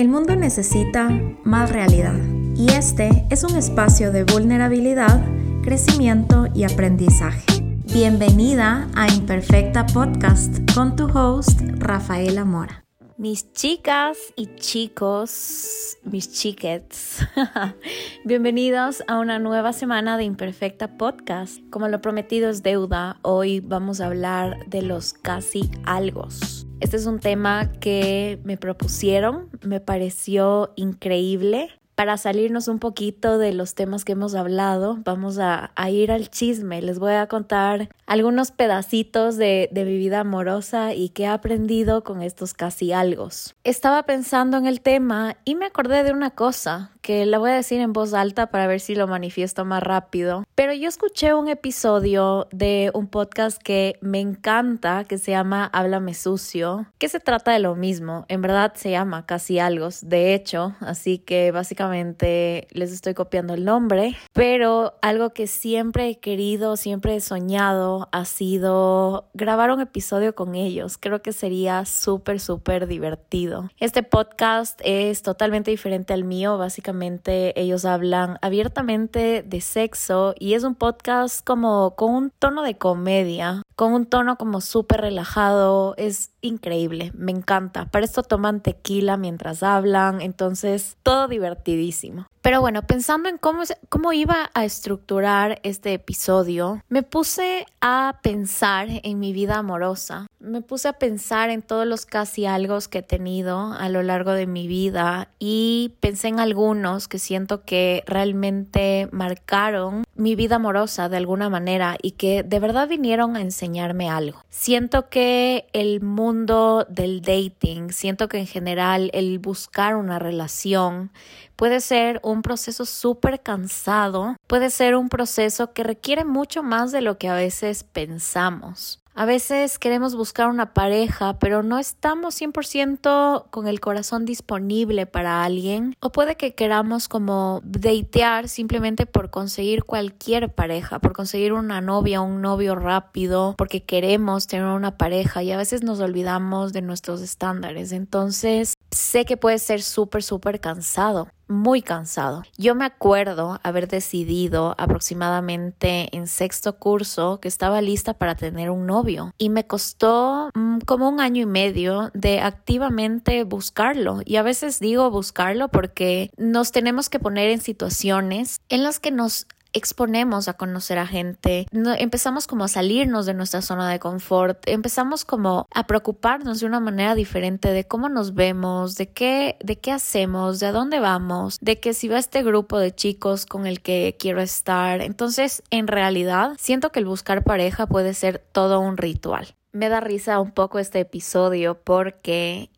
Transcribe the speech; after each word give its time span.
El 0.00 0.08
mundo 0.08 0.34
necesita 0.34 1.10
más 1.44 1.70
realidad 1.70 2.18
y 2.56 2.70
este 2.70 3.26
es 3.28 3.44
un 3.44 3.54
espacio 3.54 4.10
de 4.12 4.24
vulnerabilidad, 4.24 5.22
crecimiento 5.62 6.46
y 6.54 6.64
aprendizaje. 6.64 7.44
Bienvenida 7.92 8.88
a 8.94 9.12
Imperfecta 9.12 9.84
Podcast 9.84 10.56
con 10.72 10.96
tu 10.96 11.04
host 11.04 11.60
Rafaela 11.76 12.46
Mora. 12.46 12.82
Mis 13.20 13.52
chicas 13.52 14.16
y 14.34 14.46
chicos, 14.56 15.98
mis 16.04 16.32
chiquets, 16.32 17.18
bienvenidos 18.24 19.04
a 19.08 19.18
una 19.18 19.38
nueva 19.38 19.74
semana 19.74 20.16
de 20.16 20.24
Imperfecta 20.24 20.96
Podcast. 20.96 21.60
Como 21.68 21.88
lo 21.88 22.00
prometido 22.00 22.48
es 22.48 22.62
deuda, 22.62 23.18
hoy 23.20 23.60
vamos 23.60 24.00
a 24.00 24.06
hablar 24.06 24.56
de 24.68 24.80
los 24.80 25.12
casi 25.12 25.70
algos. 25.84 26.66
Este 26.80 26.96
es 26.96 27.04
un 27.04 27.20
tema 27.20 27.70
que 27.72 28.40
me 28.44 28.56
propusieron, 28.56 29.50
me 29.62 29.80
pareció 29.80 30.72
increíble. 30.76 31.68
Para 32.00 32.16
salirnos 32.16 32.66
un 32.68 32.78
poquito 32.78 33.36
de 33.36 33.52
los 33.52 33.74
temas 33.74 34.06
que 34.06 34.12
hemos 34.12 34.34
hablado, 34.34 34.96
vamos 35.04 35.38
a, 35.38 35.70
ir 35.90 36.10
al 36.10 36.30
chisme. 36.30 36.80
Les 36.80 36.98
voy 36.98 37.12
a 37.12 37.26
contar 37.26 37.90
algunos 38.06 38.52
pedacitos 38.52 39.36
de, 39.36 39.68
de 39.70 39.84
mi 39.84 39.98
vida 39.98 40.20
amorosa 40.20 40.94
y 40.94 41.10
qué 41.10 41.24
he 41.24 41.26
aprendido 41.26 42.02
con 42.02 42.22
estos 42.22 42.54
casi 42.54 42.94
algos. 42.94 43.54
Estaba 43.64 44.04
pensando 44.04 44.56
en 44.56 44.64
el 44.64 44.80
tema 44.80 45.36
y 45.44 45.56
me 45.56 45.66
acordé 45.66 46.02
de 46.02 46.12
una 46.12 46.30
cosa 46.30 46.90
que 47.00 47.26
la 47.26 47.38
voy 47.38 47.50
a 47.50 47.54
decir 47.54 47.80
en 47.80 47.92
voz 47.92 48.14
alta 48.14 48.50
para 48.50 48.66
ver 48.66 48.80
si 48.80 48.94
lo 48.94 49.06
manifiesto 49.06 49.64
más 49.64 49.82
rápido. 49.82 50.44
Pero 50.54 50.72
yo 50.72 50.88
escuché 50.88 51.34
un 51.34 51.48
episodio 51.48 52.48
de 52.52 52.90
un 52.94 53.06
podcast 53.06 53.60
que 53.62 53.98
me 54.00 54.20
encanta, 54.20 55.04
que 55.04 55.18
se 55.18 55.30
llama 55.30 55.70
Háblame 55.72 56.14
Sucio, 56.14 56.86
que 56.98 57.08
se 57.08 57.20
trata 57.20 57.52
de 57.52 57.60
lo 57.60 57.74
mismo. 57.74 58.26
En 58.28 58.42
verdad 58.42 58.74
se 58.74 58.90
llama 58.90 59.24
Casi 59.26 59.58
Algo, 59.58 59.88
de 60.02 60.34
hecho, 60.34 60.74
así 60.80 61.18
que 61.18 61.52
básicamente 61.52 62.68
les 62.72 62.92
estoy 62.92 63.14
copiando 63.14 63.54
el 63.54 63.64
nombre. 63.64 64.16
Pero 64.32 64.94
algo 65.00 65.30
que 65.30 65.46
siempre 65.46 66.08
he 66.08 66.18
querido, 66.18 66.76
siempre 66.76 67.16
he 67.16 67.20
soñado, 67.20 68.08
ha 68.12 68.24
sido 68.24 69.30
grabar 69.32 69.70
un 69.70 69.80
episodio 69.80 70.34
con 70.34 70.54
ellos. 70.54 70.98
Creo 70.98 71.22
que 71.22 71.32
sería 71.32 71.84
súper, 71.84 72.40
súper 72.40 72.86
divertido. 72.86 73.70
Este 73.78 74.02
podcast 74.02 74.80
es 74.84 75.22
totalmente 75.22 75.70
diferente 75.70 76.12
al 76.12 76.24
mío, 76.24 76.58
básicamente 76.58 76.89
ellos 76.92 77.84
hablan 77.84 78.38
abiertamente 78.42 79.42
de 79.42 79.60
sexo 79.60 80.34
y 80.38 80.54
es 80.54 80.64
un 80.64 80.74
podcast 80.74 81.44
como 81.44 81.94
con 81.96 82.14
un 82.14 82.30
tono 82.30 82.62
de 82.62 82.76
comedia, 82.76 83.62
con 83.76 83.92
un 83.92 84.06
tono 84.06 84.36
como 84.36 84.60
súper 84.60 85.00
relajado, 85.00 85.94
es 85.96 86.32
increíble, 86.40 87.12
me 87.14 87.32
encanta. 87.32 87.86
Para 87.86 88.04
esto 88.04 88.22
toman 88.22 88.60
tequila 88.60 89.16
mientras 89.16 89.62
hablan, 89.62 90.20
entonces 90.20 90.96
todo 91.02 91.28
divertidísimo. 91.28 92.26
Pero 92.42 92.60
bueno, 92.60 92.82
pensando 92.82 93.28
en 93.28 93.38
cómo, 93.38 93.62
cómo 93.88 94.12
iba 94.12 94.50
a 94.54 94.64
estructurar 94.64 95.60
este 95.62 95.92
episodio, 95.92 96.82
me 96.88 97.02
puse 97.02 97.66
a 97.80 98.18
pensar 98.22 98.88
en 98.90 99.18
mi 99.18 99.32
vida 99.32 99.58
amorosa. 99.58 100.26
Me 100.42 100.62
puse 100.62 100.88
a 100.88 100.94
pensar 100.94 101.50
en 101.50 101.60
todos 101.60 101.86
los 101.86 102.06
casi 102.06 102.46
algo 102.46 102.78
que 102.90 102.98
he 102.98 103.02
tenido 103.02 103.74
a 103.74 103.90
lo 103.90 104.02
largo 104.02 104.32
de 104.32 104.46
mi 104.46 104.66
vida 104.66 105.28
y 105.38 105.96
pensé 106.00 106.28
en 106.28 106.40
algunos 106.40 107.08
que 107.08 107.18
siento 107.18 107.64
que 107.64 108.02
realmente 108.06 109.10
marcaron 109.12 110.04
mi 110.14 110.36
vida 110.36 110.56
amorosa 110.56 111.10
de 111.10 111.18
alguna 111.18 111.50
manera 111.50 111.98
y 112.00 112.12
que 112.12 112.42
de 112.42 112.58
verdad 112.58 112.88
vinieron 112.88 113.36
a 113.36 113.42
enseñarme 113.42 114.08
algo. 114.08 114.42
Siento 114.48 115.10
que 115.10 115.68
el 115.74 116.00
mundo 116.00 116.86
del 116.88 117.20
dating, 117.20 117.90
siento 117.90 118.30
que 118.30 118.38
en 118.38 118.46
general 118.46 119.10
el 119.12 119.40
buscar 119.40 119.94
una 119.94 120.18
relación 120.18 121.10
puede 121.54 121.80
ser 121.80 122.18
un 122.22 122.40
proceso 122.40 122.86
súper 122.86 123.42
cansado, 123.42 124.36
puede 124.46 124.70
ser 124.70 124.96
un 124.96 125.10
proceso 125.10 125.74
que 125.74 125.82
requiere 125.82 126.24
mucho 126.24 126.62
más 126.62 126.92
de 126.92 127.02
lo 127.02 127.18
que 127.18 127.28
a 127.28 127.34
veces 127.34 127.84
pensamos. 127.84 128.99
A 129.14 129.24
veces 129.24 129.78
queremos 129.78 130.14
buscar 130.14 130.48
una 130.48 130.72
pareja, 130.72 131.38
pero 131.38 131.62
no 131.62 131.78
estamos 131.78 132.40
100% 132.40 133.50
con 133.50 133.66
el 133.66 133.80
corazón 133.80 134.24
disponible 134.24 135.06
para 135.06 135.44
alguien. 135.44 135.94
O 136.00 136.10
puede 136.10 136.36
que 136.36 136.54
queramos 136.54 137.08
como 137.08 137.60
datear 137.64 138.48
simplemente 138.48 139.06
por 139.06 139.30
conseguir 139.30 139.84
cualquier 139.84 140.54
pareja, 140.54 141.00
por 141.00 141.12
conseguir 141.12 141.52
una 141.52 141.80
novia, 141.80 142.20
un 142.20 142.40
novio 142.40 142.76
rápido, 142.76 143.54
porque 143.58 143.82
queremos 143.82 144.46
tener 144.46 144.66
una 144.66 144.96
pareja 144.96 145.42
y 145.42 145.50
a 145.50 145.56
veces 145.56 145.82
nos 145.82 146.00
olvidamos 146.00 146.72
de 146.72 146.82
nuestros 146.82 147.20
estándares. 147.20 147.92
Entonces, 147.92 148.74
sé 148.90 149.24
que 149.24 149.36
puede 149.36 149.58
ser 149.58 149.82
súper, 149.82 150.22
súper 150.22 150.60
cansado 150.60 151.28
muy 151.50 151.82
cansado. 151.82 152.44
Yo 152.56 152.74
me 152.74 152.84
acuerdo 152.84 153.60
haber 153.62 153.88
decidido 153.88 154.74
aproximadamente 154.78 156.08
en 156.16 156.26
sexto 156.26 156.76
curso 156.78 157.40
que 157.40 157.48
estaba 157.48 157.82
lista 157.82 158.14
para 158.14 158.36
tener 158.36 158.70
un 158.70 158.86
novio 158.86 159.34
y 159.36 159.50
me 159.50 159.66
costó 159.66 160.50
mm, 160.54 160.78
como 160.86 161.08
un 161.08 161.20
año 161.20 161.42
y 161.42 161.46
medio 161.46 162.10
de 162.14 162.40
activamente 162.40 163.44
buscarlo. 163.44 164.20
Y 164.24 164.36
a 164.36 164.42
veces 164.42 164.78
digo 164.78 165.10
buscarlo 165.10 165.68
porque 165.68 166.30
nos 166.36 166.72
tenemos 166.72 167.10
que 167.10 167.18
poner 167.18 167.50
en 167.50 167.60
situaciones 167.60 168.60
en 168.68 168.84
las 168.84 169.00
que 169.00 169.10
nos 169.10 169.46
exponemos 169.72 170.48
a 170.48 170.54
conocer 170.54 170.98
a 170.98 171.06
gente, 171.06 171.66
empezamos 171.98 172.46
como 172.46 172.64
a 172.64 172.68
salirnos 172.68 173.26
de 173.26 173.34
nuestra 173.34 173.62
zona 173.62 173.90
de 173.90 173.98
confort, 173.98 174.58
empezamos 174.66 175.24
como 175.24 175.66
a 175.74 175.86
preocuparnos 175.86 176.60
de 176.60 176.66
una 176.66 176.80
manera 176.80 177.14
diferente 177.14 177.72
de 177.72 177.84
cómo 177.84 178.08
nos 178.08 178.34
vemos, 178.34 178.96
de 178.96 179.10
qué, 179.10 179.56
de 179.62 179.78
qué 179.78 179.92
hacemos, 179.92 180.60
de 180.60 180.66
a 180.66 180.72
dónde 180.72 181.00
vamos, 181.00 181.58
de 181.60 181.80
que 181.80 181.94
si 181.94 182.08
va 182.08 182.18
este 182.18 182.42
grupo 182.42 182.78
de 182.78 182.94
chicos 182.94 183.46
con 183.46 183.66
el 183.66 183.80
que 183.80 184.16
quiero 184.18 184.40
estar. 184.40 185.00
Entonces, 185.00 185.62
en 185.70 185.86
realidad, 185.86 186.52
siento 186.58 186.90
que 186.90 187.00
el 187.00 187.06
buscar 187.06 187.42
pareja 187.44 187.86
puede 187.86 188.14
ser 188.14 188.38
todo 188.52 188.80
un 188.80 188.96
ritual. 188.96 189.54
Me 189.72 189.88
da 189.88 190.00
risa 190.00 190.40
un 190.40 190.50
poco 190.50 190.78
este 190.78 191.00
episodio 191.00 191.80
porque 191.82 192.70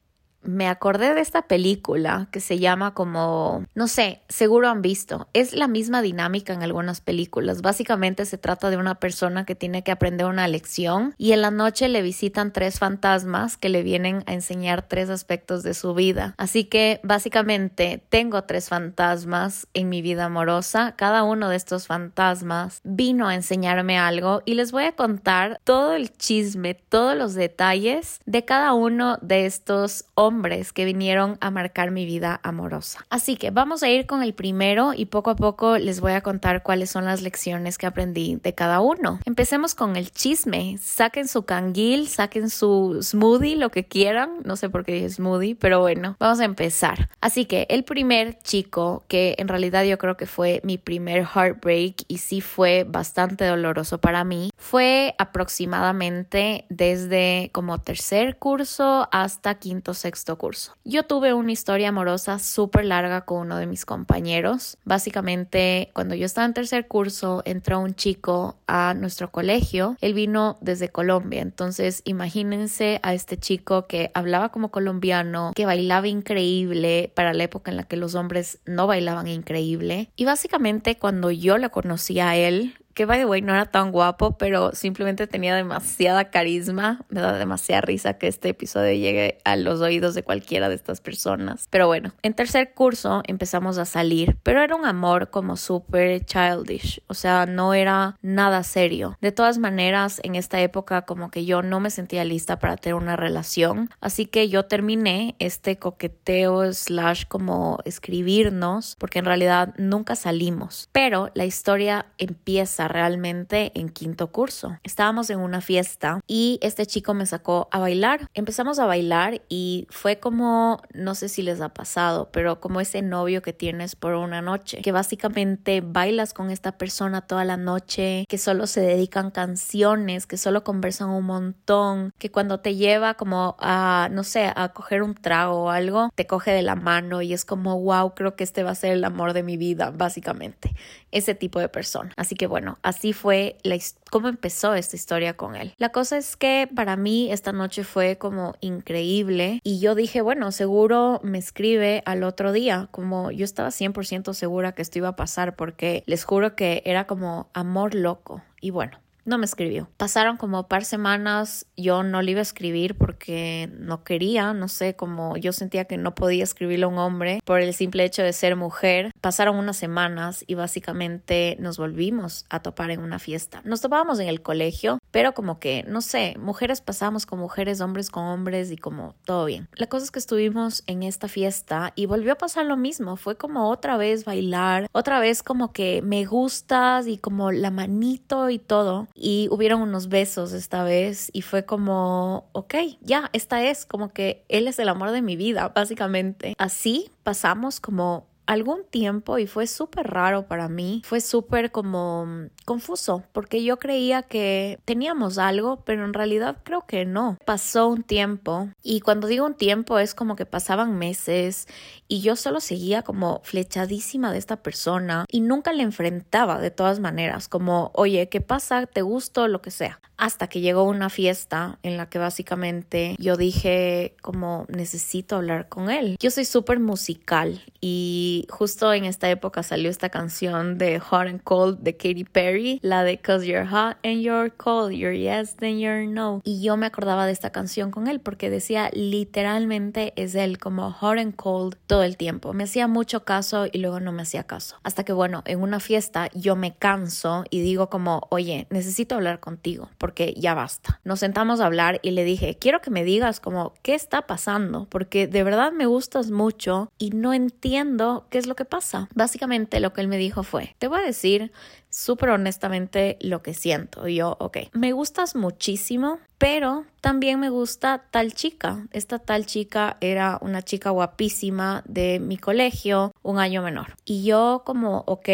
me 0.42 0.68
acordé 0.68 1.14
de 1.14 1.20
esta 1.20 1.42
película 1.42 2.28
que 2.30 2.40
se 2.40 2.58
llama 2.58 2.94
como, 2.94 3.64
no 3.74 3.88
sé, 3.88 4.22
seguro 4.28 4.68
han 4.68 4.82
visto. 4.82 5.28
Es 5.32 5.54
la 5.54 5.68
misma 5.68 6.02
dinámica 6.02 6.52
en 6.52 6.62
algunas 6.62 7.00
películas. 7.00 7.62
Básicamente 7.62 8.24
se 8.24 8.38
trata 8.38 8.70
de 8.70 8.76
una 8.76 8.96
persona 8.96 9.44
que 9.44 9.54
tiene 9.54 9.82
que 9.82 9.92
aprender 9.92 10.26
una 10.26 10.48
lección 10.48 11.14
y 11.18 11.32
en 11.32 11.42
la 11.42 11.50
noche 11.50 11.88
le 11.88 12.02
visitan 12.02 12.52
tres 12.52 12.78
fantasmas 12.78 13.56
que 13.56 13.68
le 13.68 13.82
vienen 13.82 14.24
a 14.26 14.34
enseñar 14.34 14.82
tres 14.82 15.10
aspectos 15.10 15.62
de 15.62 15.74
su 15.74 15.94
vida. 15.94 16.34
Así 16.38 16.64
que 16.64 17.00
básicamente 17.02 18.02
tengo 18.08 18.42
tres 18.44 18.68
fantasmas 18.68 19.66
en 19.74 19.88
mi 19.88 20.02
vida 20.02 20.24
amorosa. 20.24 20.94
Cada 20.96 21.22
uno 21.22 21.48
de 21.48 21.56
estos 21.56 21.86
fantasmas 21.86 22.80
vino 22.84 23.28
a 23.28 23.34
enseñarme 23.34 23.98
algo 23.98 24.42
y 24.44 24.54
les 24.54 24.72
voy 24.72 24.84
a 24.84 24.92
contar 24.92 25.60
todo 25.64 25.94
el 25.94 26.12
chisme, 26.12 26.74
todos 26.74 27.16
los 27.16 27.34
detalles 27.34 28.20
de 28.26 28.44
cada 28.44 28.72
uno 28.74 29.18
de 29.22 29.46
estos 29.46 30.06
hombres 30.14 30.31
que 30.74 30.84
vinieron 30.84 31.36
a 31.40 31.50
marcar 31.50 31.90
mi 31.90 32.06
vida 32.06 32.40
amorosa. 32.42 33.04
Así 33.10 33.36
que 33.36 33.50
vamos 33.50 33.82
a 33.82 33.88
ir 33.88 34.06
con 34.06 34.22
el 34.22 34.34
primero 34.34 34.94
y 34.94 35.06
poco 35.06 35.30
a 35.30 35.36
poco 35.36 35.78
les 35.78 36.00
voy 36.00 36.12
a 36.12 36.20
contar 36.20 36.62
cuáles 36.62 36.90
son 36.90 37.04
las 37.04 37.22
lecciones 37.22 37.78
que 37.78 37.86
aprendí 37.86 38.38
de 38.42 38.54
cada 38.54 38.80
uno. 38.80 39.18
Empecemos 39.24 39.74
con 39.74 39.96
el 39.96 40.10
chisme. 40.10 40.78
Saquen 40.80 41.28
su 41.28 41.42
canguil, 41.44 42.08
saquen 42.08 42.50
su 42.50 42.98
smoothie, 43.02 43.56
lo 43.56 43.70
que 43.70 43.84
quieran. 43.84 44.38
No 44.44 44.56
sé 44.56 44.70
por 44.70 44.84
qué 44.84 44.92
dije 44.92 45.10
smoothie, 45.10 45.56
pero 45.56 45.80
bueno, 45.80 46.16
vamos 46.18 46.40
a 46.40 46.44
empezar. 46.44 47.08
Así 47.20 47.44
que 47.44 47.66
el 47.68 47.84
primer 47.84 48.38
chico, 48.42 49.04
que 49.08 49.34
en 49.38 49.48
realidad 49.48 49.84
yo 49.84 49.98
creo 49.98 50.16
que 50.16 50.26
fue 50.26 50.60
mi 50.64 50.78
primer 50.78 51.26
heartbreak 51.26 52.04
y 52.08 52.18
sí 52.18 52.40
fue 52.40 52.84
bastante 52.88 53.44
doloroso 53.44 53.98
para 53.98 54.24
mí, 54.24 54.50
fue 54.56 55.14
aproximadamente 55.18 56.66
desde 56.68 57.50
como 57.52 57.78
tercer 57.78 58.38
curso 58.38 59.08
hasta 59.12 59.56
quinto 59.56 59.94
sexto 59.94 60.21
curso. 60.36 60.76
Yo 60.84 61.04
tuve 61.04 61.34
una 61.34 61.52
historia 61.52 61.88
amorosa 61.88 62.38
súper 62.38 62.84
larga 62.84 63.22
con 63.22 63.38
uno 63.38 63.56
de 63.56 63.66
mis 63.66 63.84
compañeros. 63.84 64.78
Básicamente, 64.84 65.90
cuando 65.94 66.14
yo 66.14 66.26
estaba 66.26 66.46
en 66.46 66.54
tercer 66.54 66.88
curso, 66.88 67.42
entró 67.44 67.80
un 67.80 67.94
chico 67.94 68.56
a 68.66 68.94
nuestro 68.94 69.30
colegio. 69.30 69.96
Él 70.00 70.14
vino 70.14 70.56
desde 70.60 70.88
Colombia. 70.88 71.42
Entonces, 71.42 72.02
imagínense 72.04 73.00
a 73.02 73.14
este 73.14 73.36
chico 73.36 73.86
que 73.86 74.10
hablaba 74.14 74.50
como 74.50 74.70
colombiano, 74.70 75.52
que 75.54 75.66
bailaba 75.66 76.08
increíble 76.08 77.12
para 77.14 77.32
la 77.32 77.44
época 77.44 77.70
en 77.70 77.76
la 77.76 77.84
que 77.84 77.96
los 77.96 78.14
hombres 78.14 78.58
no 78.64 78.86
bailaban 78.86 79.26
increíble. 79.28 80.10
Y 80.16 80.24
básicamente, 80.24 80.96
cuando 80.96 81.30
yo 81.30 81.58
lo 81.58 81.70
conocí 81.70 82.20
a 82.20 82.36
él, 82.36 82.74
que 82.94 83.06
by 83.06 83.18
the 83.18 83.26
way 83.26 83.42
no 83.42 83.52
era 83.52 83.66
tan 83.66 83.92
guapo, 83.92 84.36
pero 84.38 84.72
simplemente 84.72 85.26
tenía 85.26 85.54
demasiada 85.54 86.30
carisma. 86.30 87.04
Me 87.08 87.20
da 87.20 87.36
demasiada 87.38 87.82
risa 87.82 88.18
que 88.18 88.28
este 88.28 88.50
episodio 88.50 88.92
llegue 88.92 89.38
a 89.44 89.56
los 89.56 89.80
oídos 89.80 90.14
de 90.14 90.22
cualquiera 90.22 90.68
de 90.68 90.74
estas 90.74 91.00
personas. 91.00 91.66
Pero 91.70 91.86
bueno, 91.86 92.12
en 92.22 92.34
tercer 92.34 92.74
curso 92.74 93.22
empezamos 93.26 93.78
a 93.78 93.84
salir, 93.84 94.36
pero 94.42 94.62
era 94.62 94.76
un 94.76 94.86
amor 94.86 95.30
como 95.30 95.56
súper 95.56 96.24
childish, 96.24 97.02
o 97.06 97.14
sea, 97.14 97.46
no 97.46 97.74
era 97.74 98.16
nada 98.22 98.62
serio. 98.62 99.16
De 99.20 99.32
todas 99.32 99.58
maneras, 99.58 100.20
en 100.22 100.34
esta 100.34 100.60
época 100.60 101.02
como 101.02 101.30
que 101.30 101.44
yo 101.44 101.62
no 101.62 101.80
me 101.80 101.90
sentía 101.90 102.24
lista 102.24 102.58
para 102.58 102.76
tener 102.76 102.94
una 102.94 103.16
relación, 103.16 103.90
así 104.00 104.26
que 104.26 104.48
yo 104.48 104.64
terminé 104.64 105.34
este 105.38 105.78
coqueteo 105.78 106.72
slash 106.72 107.24
como 107.26 107.78
escribirnos, 107.84 108.96
porque 108.98 109.18
en 109.18 109.24
realidad 109.24 109.74
nunca 109.76 110.16
salimos. 110.16 110.88
Pero 110.92 111.30
la 111.34 111.44
historia 111.44 112.06
empieza 112.18 112.81
realmente 112.88 113.72
en 113.74 113.88
quinto 113.88 114.32
curso. 114.32 114.78
Estábamos 114.82 115.30
en 115.30 115.40
una 115.40 115.60
fiesta 115.60 116.20
y 116.26 116.58
este 116.62 116.86
chico 116.86 117.14
me 117.14 117.26
sacó 117.26 117.68
a 117.70 117.78
bailar. 117.78 118.28
Empezamos 118.34 118.78
a 118.78 118.86
bailar 118.86 119.42
y 119.48 119.86
fue 119.90 120.18
como, 120.18 120.82
no 120.94 121.14
sé 121.14 121.28
si 121.28 121.42
les 121.42 121.60
ha 121.60 121.70
pasado, 121.70 122.30
pero 122.32 122.60
como 122.60 122.80
ese 122.80 123.02
novio 123.02 123.42
que 123.42 123.52
tienes 123.52 123.96
por 123.96 124.14
una 124.14 124.42
noche, 124.42 124.80
que 124.82 124.92
básicamente 124.92 125.80
bailas 125.80 126.34
con 126.34 126.50
esta 126.50 126.78
persona 126.78 127.22
toda 127.22 127.44
la 127.44 127.56
noche, 127.56 128.24
que 128.28 128.38
solo 128.38 128.66
se 128.66 128.80
dedican 128.80 129.30
canciones, 129.30 130.26
que 130.26 130.36
solo 130.36 130.64
conversan 130.64 131.10
un 131.10 131.24
montón, 131.24 132.12
que 132.18 132.30
cuando 132.30 132.60
te 132.60 132.76
lleva 132.76 133.14
como 133.14 133.56
a, 133.58 134.08
no 134.10 134.24
sé, 134.24 134.52
a 134.54 134.70
coger 134.70 135.02
un 135.02 135.14
trago 135.14 135.64
o 135.64 135.70
algo, 135.70 136.10
te 136.14 136.26
coge 136.26 136.52
de 136.52 136.62
la 136.62 136.76
mano 136.76 137.22
y 137.22 137.32
es 137.32 137.44
como, 137.44 137.80
wow, 137.80 138.14
creo 138.14 138.36
que 138.36 138.44
este 138.44 138.62
va 138.62 138.70
a 138.70 138.74
ser 138.74 138.92
el 138.92 139.04
amor 139.04 139.32
de 139.32 139.42
mi 139.42 139.56
vida, 139.56 139.90
básicamente. 139.90 140.74
Ese 141.10 141.34
tipo 141.34 141.58
de 141.58 141.68
persona. 141.68 142.12
Así 142.16 142.34
que 142.34 142.46
bueno, 142.46 142.71
así 142.82 143.12
fue 143.12 143.56
la, 143.62 143.76
cómo 144.10 144.28
empezó 144.28 144.74
esta 144.74 144.96
historia 144.96 145.36
con 145.36 145.56
él. 145.56 145.74
La 145.78 145.90
cosa 145.90 146.16
es 146.16 146.36
que 146.36 146.68
para 146.74 146.96
mí 146.96 147.30
esta 147.32 147.52
noche 147.52 147.84
fue 147.84 148.18
como 148.18 148.54
increíble 148.60 149.60
y 149.64 149.80
yo 149.80 149.94
dije, 149.94 150.20
bueno, 150.20 150.52
seguro 150.52 151.20
me 151.22 151.38
escribe 151.38 152.02
al 152.06 152.22
otro 152.22 152.52
día, 152.52 152.88
como 152.90 153.30
yo 153.30 153.44
estaba 153.44 153.70
100% 153.70 154.34
segura 154.34 154.72
que 154.72 154.82
esto 154.82 154.98
iba 154.98 155.08
a 155.08 155.16
pasar 155.16 155.56
porque 155.56 156.02
les 156.06 156.24
juro 156.24 156.54
que 156.54 156.82
era 156.84 157.06
como 157.06 157.48
amor 157.54 157.94
loco. 157.94 158.42
Y 158.60 158.70
bueno, 158.70 158.98
no 159.24 159.38
me 159.38 159.44
escribió. 159.44 159.88
Pasaron 159.96 160.36
como 160.36 160.68
par 160.68 160.84
semanas, 160.84 161.66
yo 161.76 162.02
no 162.02 162.22
le 162.22 162.32
iba 162.32 162.40
a 162.40 162.42
escribir 162.42 162.96
porque 162.96 163.70
no 163.72 164.04
quería, 164.04 164.52
no 164.52 164.68
sé, 164.68 164.96
como 164.96 165.36
yo 165.36 165.52
sentía 165.52 165.84
que 165.84 165.96
no 165.96 166.14
podía 166.14 166.44
escribirle 166.44 166.84
a 166.84 166.88
un 166.88 166.98
hombre 166.98 167.40
por 167.44 167.60
el 167.60 167.72
simple 167.74 168.04
hecho 168.04 168.22
de 168.22 168.32
ser 168.32 168.56
mujer. 168.56 169.10
Pasaron 169.20 169.56
unas 169.56 169.76
semanas 169.76 170.44
y 170.46 170.54
básicamente 170.54 171.56
nos 171.60 171.78
volvimos 171.78 172.44
a 172.50 172.60
topar 172.60 172.90
en 172.90 173.00
una 173.00 173.18
fiesta. 173.18 173.62
Nos 173.64 173.80
topábamos 173.80 174.18
en 174.18 174.28
el 174.28 174.42
colegio, 174.42 174.98
pero 175.10 175.34
como 175.34 175.58
que, 175.58 175.84
no 175.86 176.00
sé, 176.00 176.36
mujeres 176.38 176.80
pasamos 176.80 177.26
con 177.26 177.38
mujeres, 177.38 177.80
hombres 177.80 178.10
con 178.10 178.24
hombres 178.24 178.70
y 178.70 178.76
como 178.76 179.14
todo 179.24 179.44
bien. 179.44 179.68
La 179.74 179.86
cosa 179.86 180.04
es 180.04 180.10
que 180.10 180.18
estuvimos 180.18 180.82
en 180.86 181.02
esta 181.02 181.28
fiesta 181.28 181.92
y 181.94 182.06
volvió 182.06 182.32
a 182.32 182.38
pasar 182.38 182.66
lo 182.66 182.76
mismo. 182.76 183.16
Fue 183.16 183.36
como 183.36 183.70
otra 183.70 183.96
vez 183.96 184.24
bailar, 184.24 184.88
otra 184.92 185.20
vez 185.20 185.42
como 185.42 185.72
que 185.72 186.02
me 186.02 186.24
gustas 186.24 187.06
y 187.06 187.18
como 187.18 187.52
la 187.52 187.70
manito 187.70 188.50
y 188.50 188.58
todo 188.58 189.08
y 189.14 189.48
hubieron 189.50 189.82
unos 189.82 190.08
besos 190.08 190.52
esta 190.52 190.84
vez 190.84 191.30
y 191.32 191.42
fue 191.42 191.64
como, 191.64 192.48
ok, 192.52 192.74
ya, 193.00 193.30
esta 193.32 193.62
es 193.64 193.86
como 193.86 194.12
que 194.12 194.44
él 194.48 194.68
es 194.68 194.78
el 194.78 194.88
amor 194.88 195.10
de 195.10 195.22
mi 195.22 195.36
vida, 195.36 195.68
básicamente. 195.74 196.54
Así 196.58 197.10
pasamos 197.22 197.80
como 197.80 198.26
algún 198.52 198.84
tiempo 198.84 199.38
y 199.38 199.46
fue 199.46 199.66
súper 199.66 200.08
raro 200.08 200.46
para 200.46 200.68
mí, 200.68 201.02
fue 201.04 201.20
súper 201.20 201.70
como 201.70 202.26
mm, 202.26 202.50
confuso 202.64 203.24
porque 203.32 203.64
yo 203.64 203.78
creía 203.78 204.22
que 204.22 204.78
teníamos 204.84 205.38
algo, 205.38 205.82
pero 205.84 206.04
en 206.04 206.14
realidad 206.14 206.58
creo 206.62 206.86
que 206.86 207.04
no. 207.04 207.38
Pasó 207.44 207.88
un 207.88 208.02
tiempo 208.02 208.68
y 208.82 209.00
cuando 209.00 209.26
digo 209.26 209.46
un 209.46 209.54
tiempo 209.54 209.98
es 209.98 210.14
como 210.14 210.36
que 210.36 210.46
pasaban 210.46 210.98
meses 210.98 211.66
y 212.08 212.20
yo 212.20 212.36
solo 212.36 212.60
seguía 212.60 213.02
como 213.02 213.40
flechadísima 213.42 214.32
de 214.32 214.38
esta 214.38 214.62
persona 214.62 215.24
y 215.30 215.40
nunca 215.40 215.72
le 215.72 215.82
enfrentaba 215.82 216.58
de 216.58 216.70
todas 216.70 217.00
maneras, 217.00 217.48
como, 217.48 217.90
oye, 217.94 218.28
¿qué 218.28 218.40
pasa? 218.40 218.86
¿Te 218.86 219.02
gusto? 219.02 219.48
Lo 219.48 219.62
que 219.62 219.70
sea. 219.70 220.00
Hasta 220.18 220.46
que 220.46 220.60
llegó 220.60 220.84
una 220.84 221.08
fiesta 221.08 221.78
en 221.82 221.96
la 221.96 222.08
que 222.08 222.18
básicamente 222.18 223.16
yo 223.18 223.36
dije 223.36 224.14
como 224.20 224.66
necesito 224.68 225.36
hablar 225.36 225.68
con 225.68 225.90
él. 225.90 226.16
Yo 226.20 226.30
soy 226.30 226.44
súper 226.44 226.80
musical 226.80 227.62
y 227.80 228.41
justo 228.48 228.92
en 228.92 229.04
esta 229.04 229.30
época 229.30 229.62
salió 229.62 229.90
esta 229.90 230.08
canción 230.08 230.78
de 230.78 230.98
Hot 231.00 231.26
and 231.26 231.42
Cold 231.42 231.80
de 231.80 231.96
Katy 231.96 232.24
Perry, 232.24 232.78
la 232.82 233.04
de 233.04 233.18
Cause 233.18 233.46
You're 233.46 233.66
Hot 233.66 233.96
and 234.04 234.20
You're 234.20 234.50
Cold, 234.50 234.92
You're 234.92 235.18
Yes, 235.18 235.56
then 235.56 235.78
You're 235.78 236.06
No. 236.06 236.40
Y 236.44 236.62
yo 236.62 236.76
me 236.76 236.86
acordaba 236.86 237.26
de 237.26 237.32
esta 237.32 237.50
canción 237.50 237.90
con 237.90 238.08
él 238.08 238.20
porque 238.20 238.50
decía 238.50 238.90
literalmente 238.92 240.12
es 240.16 240.34
él 240.34 240.58
como 240.58 240.92
Hot 240.92 241.18
and 241.18 241.36
Cold 241.36 241.76
todo 241.86 242.02
el 242.02 242.16
tiempo. 242.16 242.52
Me 242.52 242.64
hacía 242.64 242.88
mucho 242.88 243.24
caso 243.24 243.66
y 243.70 243.78
luego 243.78 244.00
no 244.00 244.12
me 244.12 244.22
hacía 244.22 244.44
caso. 244.44 244.76
Hasta 244.82 245.04
que 245.04 245.12
bueno, 245.12 245.42
en 245.46 245.60
una 245.60 245.80
fiesta 245.80 246.28
yo 246.34 246.56
me 246.56 246.74
canso 246.74 247.44
y 247.50 247.60
digo 247.60 247.90
como, 247.90 248.26
oye, 248.30 248.66
necesito 248.70 249.14
hablar 249.14 249.40
contigo 249.40 249.90
porque 249.98 250.34
ya 250.36 250.54
basta. 250.54 251.00
Nos 251.04 251.20
sentamos 251.20 251.60
a 251.60 251.66
hablar 251.66 252.00
y 252.02 252.12
le 252.12 252.24
dije, 252.24 252.56
quiero 252.58 252.80
que 252.80 252.90
me 252.90 253.04
digas 253.04 253.40
como, 253.40 253.74
¿qué 253.82 253.94
está 253.94 254.22
pasando? 254.26 254.86
Porque 254.88 255.26
de 255.26 255.42
verdad 255.42 255.72
me 255.72 255.86
gustas 255.86 256.30
mucho 256.30 256.90
y 256.98 257.10
no 257.10 257.32
entiendo 257.32 258.26
qué 258.32 258.38
es 258.38 258.46
lo 258.46 258.56
que 258.56 258.64
pasa. 258.64 259.08
Básicamente 259.14 259.78
lo 259.78 259.92
que 259.92 260.00
él 260.00 260.08
me 260.08 260.16
dijo 260.16 260.42
fue, 260.42 260.74
te 260.78 260.88
voy 260.88 260.98
a 261.00 261.02
decir 261.02 261.52
súper 261.90 262.30
honestamente 262.30 263.18
lo 263.20 263.42
que 263.42 263.52
siento. 263.52 264.08
Y 264.08 264.16
yo, 264.16 264.36
ok, 264.40 264.56
me 264.72 264.92
gustas 264.92 265.36
muchísimo, 265.36 266.18
pero 266.38 266.86
también 267.02 267.38
me 267.38 267.50
gusta 267.50 268.06
tal 268.10 268.32
chica. 268.32 268.86
Esta 268.90 269.18
tal 269.18 269.44
chica 269.44 269.98
era 270.00 270.38
una 270.40 270.62
chica 270.62 270.88
guapísima 270.90 271.84
de 271.86 272.20
mi 272.20 272.38
colegio, 272.38 273.12
un 273.22 273.38
año 273.38 273.62
menor. 273.62 273.96
Y 274.06 274.24
yo 274.24 274.62
como, 274.64 275.04
ok, 275.06 275.28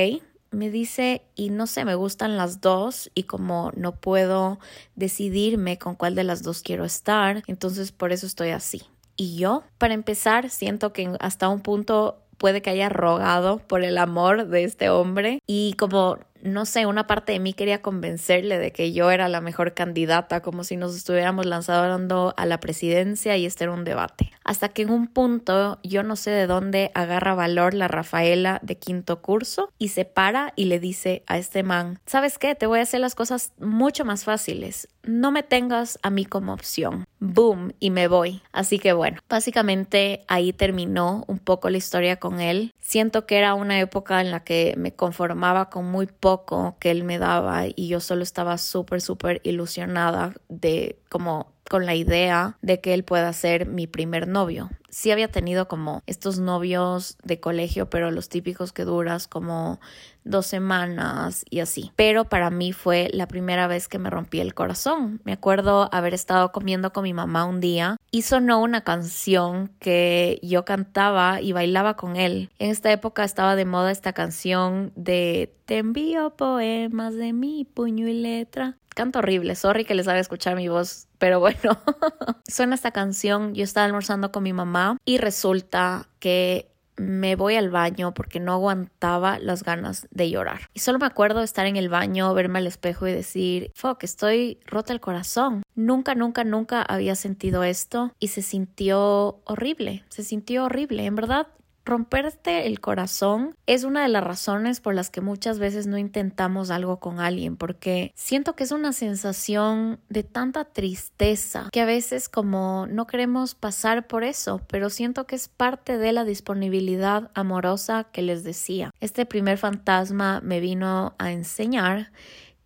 me 0.50 0.68
dice, 0.68 1.22
y 1.36 1.50
no 1.50 1.68
sé, 1.68 1.84
me 1.84 1.94
gustan 1.94 2.36
las 2.36 2.60
dos 2.60 3.12
y 3.14 3.24
como 3.24 3.70
no 3.76 3.92
puedo 3.92 4.58
decidirme 4.96 5.78
con 5.78 5.94
cuál 5.94 6.16
de 6.16 6.24
las 6.24 6.42
dos 6.42 6.62
quiero 6.62 6.84
estar, 6.84 7.44
entonces 7.46 7.92
por 7.92 8.10
eso 8.10 8.26
estoy 8.26 8.50
así. 8.50 8.82
Y 9.14 9.36
yo, 9.36 9.62
para 9.78 9.94
empezar, 9.94 10.48
siento 10.50 10.92
que 10.92 11.12
hasta 11.20 11.48
un 11.48 11.60
punto 11.60 12.24
puede 12.38 12.62
que 12.62 12.70
haya 12.70 12.88
rogado 12.88 13.58
por 13.58 13.84
el 13.84 13.98
amor 13.98 14.46
de 14.46 14.64
este 14.64 14.88
hombre 14.88 15.40
y 15.46 15.74
como 15.74 16.18
no 16.42 16.66
sé, 16.66 16.86
una 16.86 17.06
parte 17.06 17.32
de 17.32 17.40
mí 17.40 17.52
quería 17.52 17.82
convencerle 17.82 18.58
de 18.58 18.72
que 18.72 18.92
yo 18.92 19.10
era 19.10 19.28
la 19.28 19.40
mejor 19.40 19.74
candidata, 19.74 20.40
como 20.40 20.64
si 20.64 20.76
nos 20.76 20.94
estuviéramos 20.94 21.46
lanzando 21.46 22.34
a 22.36 22.46
la 22.46 22.60
presidencia 22.60 23.36
y 23.36 23.46
este 23.46 23.64
era 23.64 23.72
un 23.72 23.84
debate. 23.84 24.30
Hasta 24.44 24.68
que 24.68 24.82
en 24.82 24.90
un 24.90 25.08
punto, 25.08 25.78
yo 25.82 26.02
no 26.02 26.16
sé 26.16 26.30
de 26.30 26.46
dónde 26.46 26.90
agarra 26.94 27.34
valor 27.34 27.74
la 27.74 27.88
Rafaela 27.88 28.60
de 28.62 28.78
quinto 28.78 29.20
curso 29.20 29.72
y 29.78 29.88
se 29.88 30.04
para 30.04 30.52
y 30.56 30.66
le 30.66 30.78
dice 30.78 31.22
a 31.26 31.38
este 31.38 31.62
man, 31.62 31.98
¿sabes 32.06 32.38
qué? 32.38 32.54
Te 32.54 32.66
voy 32.66 32.78
a 32.78 32.82
hacer 32.82 33.00
las 33.00 33.14
cosas 33.14 33.52
mucho 33.58 34.04
más 34.04 34.24
fáciles. 34.24 34.88
No 35.08 35.32
me 35.32 35.42
tengas 35.42 35.98
a 36.02 36.10
mí 36.10 36.26
como 36.26 36.52
opción. 36.52 37.06
Boom, 37.18 37.72
y 37.80 37.88
me 37.88 38.08
voy. 38.08 38.42
Así 38.52 38.78
que 38.78 38.92
bueno, 38.92 39.20
básicamente 39.26 40.26
ahí 40.28 40.52
terminó 40.52 41.24
un 41.28 41.38
poco 41.38 41.70
la 41.70 41.78
historia 41.78 42.16
con 42.16 42.40
él. 42.40 42.74
Siento 42.78 43.24
que 43.24 43.38
era 43.38 43.54
una 43.54 43.80
época 43.80 44.20
en 44.20 44.30
la 44.30 44.44
que 44.44 44.74
me 44.76 44.92
conformaba 44.92 45.70
con 45.70 45.90
muy 45.90 46.08
poco 46.08 46.76
que 46.78 46.90
él 46.90 47.04
me 47.04 47.18
daba 47.18 47.64
y 47.74 47.88
yo 47.88 48.00
solo 48.00 48.22
estaba 48.22 48.58
súper, 48.58 49.00
súper 49.00 49.40
ilusionada 49.44 50.34
de 50.50 51.00
como 51.08 51.54
con 51.70 51.86
la 51.86 51.94
idea 51.94 52.58
de 52.60 52.82
que 52.82 52.92
él 52.92 53.02
pueda 53.02 53.32
ser 53.32 53.66
mi 53.66 53.86
primer 53.86 54.28
novio. 54.28 54.68
Sí 54.90 55.10
había 55.10 55.28
tenido 55.28 55.68
como 55.68 56.02
estos 56.06 56.38
novios 56.38 57.16
de 57.22 57.40
colegio, 57.40 57.90
pero 57.90 58.10
los 58.10 58.28
típicos 58.28 58.72
que 58.72 58.84
duras 58.84 59.28
como 59.28 59.80
dos 60.24 60.46
semanas 60.46 61.44
y 61.50 61.60
así. 61.60 61.92
Pero 61.96 62.24
para 62.24 62.50
mí 62.50 62.72
fue 62.72 63.10
la 63.12 63.26
primera 63.26 63.66
vez 63.66 63.88
que 63.88 63.98
me 63.98 64.10
rompí 64.10 64.40
el 64.40 64.54
corazón. 64.54 65.20
Me 65.24 65.32
acuerdo 65.32 65.88
haber 65.92 66.14
estado 66.14 66.52
comiendo 66.52 66.92
con 66.92 67.04
mi 67.04 67.14
mamá 67.14 67.44
un 67.44 67.60
día 67.60 67.96
y 68.10 68.22
sonó 68.22 68.62
una 68.62 68.82
canción 68.82 69.70
que 69.78 70.38
yo 70.42 70.64
cantaba 70.64 71.40
y 71.40 71.52
bailaba 71.52 71.96
con 71.96 72.16
él. 72.16 72.50
En 72.58 72.70
esta 72.70 72.92
época 72.92 73.24
estaba 73.24 73.56
de 73.56 73.64
moda 73.64 73.90
esta 73.90 74.12
canción 74.12 74.92
de 74.96 75.54
Te 75.64 75.78
envío 75.78 76.30
poemas 76.36 77.14
de 77.14 77.32
mi 77.32 77.64
puño 77.64 78.08
y 78.08 78.14
letra. 78.14 78.76
Canto 78.94 79.20
horrible, 79.20 79.54
sorry 79.54 79.84
que 79.84 79.94
les 79.94 80.08
haga 80.08 80.18
escuchar 80.18 80.56
mi 80.56 80.66
voz, 80.66 81.06
pero 81.18 81.38
bueno. 81.38 81.78
Suena 82.48 82.74
esta 82.74 82.90
canción, 82.90 83.54
yo 83.54 83.62
estaba 83.62 83.86
almorzando 83.86 84.32
con 84.32 84.42
mi 84.42 84.52
mamá 84.52 84.77
y 85.04 85.18
resulta 85.18 86.08
que 86.18 86.68
me 86.98 87.36
voy 87.36 87.54
al 87.54 87.70
baño 87.70 88.12
porque 88.12 88.40
no 88.40 88.52
aguantaba 88.52 89.38
las 89.38 89.62
ganas 89.62 90.08
de 90.10 90.30
llorar. 90.30 90.62
Y 90.74 90.80
solo 90.80 90.98
me 90.98 91.06
acuerdo 91.06 91.42
estar 91.42 91.66
en 91.66 91.76
el 91.76 91.88
baño, 91.88 92.34
verme 92.34 92.58
al 92.58 92.66
espejo 92.66 93.06
y 93.06 93.12
decir, 93.12 93.70
fuck, 93.74 94.02
estoy 94.02 94.58
rota 94.66 94.92
el 94.92 95.00
corazón. 95.00 95.62
Nunca, 95.74 96.14
nunca, 96.14 96.44
nunca 96.44 96.82
había 96.82 97.14
sentido 97.14 97.62
esto 97.62 98.12
y 98.18 98.28
se 98.28 98.42
sintió 98.42 99.40
horrible, 99.44 100.04
se 100.08 100.24
sintió 100.24 100.64
horrible. 100.64 101.04
En 101.06 101.14
verdad, 101.14 101.46
romperte 101.88 102.66
el 102.66 102.80
corazón 102.80 103.56
es 103.66 103.82
una 103.82 104.02
de 104.02 104.08
las 104.08 104.22
razones 104.22 104.80
por 104.80 104.94
las 104.94 105.10
que 105.10 105.20
muchas 105.20 105.58
veces 105.58 105.86
no 105.86 105.98
intentamos 105.98 106.70
algo 106.70 107.00
con 107.00 107.18
alguien, 107.18 107.56
porque 107.56 108.12
siento 108.14 108.54
que 108.54 108.64
es 108.64 108.70
una 108.70 108.92
sensación 108.92 109.98
de 110.08 110.22
tanta 110.22 110.64
tristeza 110.66 111.68
que 111.72 111.80
a 111.80 111.86
veces 111.86 112.28
como 112.28 112.86
no 112.88 113.06
queremos 113.06 113.54
pasar 113.54 114.06
por 114.06 114.22
eso, 114.22 114.60
pero 114.68 114.90
siento 114.90 115.26
que 115.26 115.34
es 115.34 115.48
parte 115.48 115.98
de 115.98 116.12
la 116.12 116.24
disponibilidad 116.24 117.30
amorosa 117.34 118.04
que 118.04 118.22
les 118.22 118.44
decía. 118.44 118.92
Este 119.00 119.26
primer 119.26 119.58
fantasma 119.58 120.40
me 120.42 120.60
vino 120.60 121.14
a 121.18 121.32
enseñar 121.32 122.12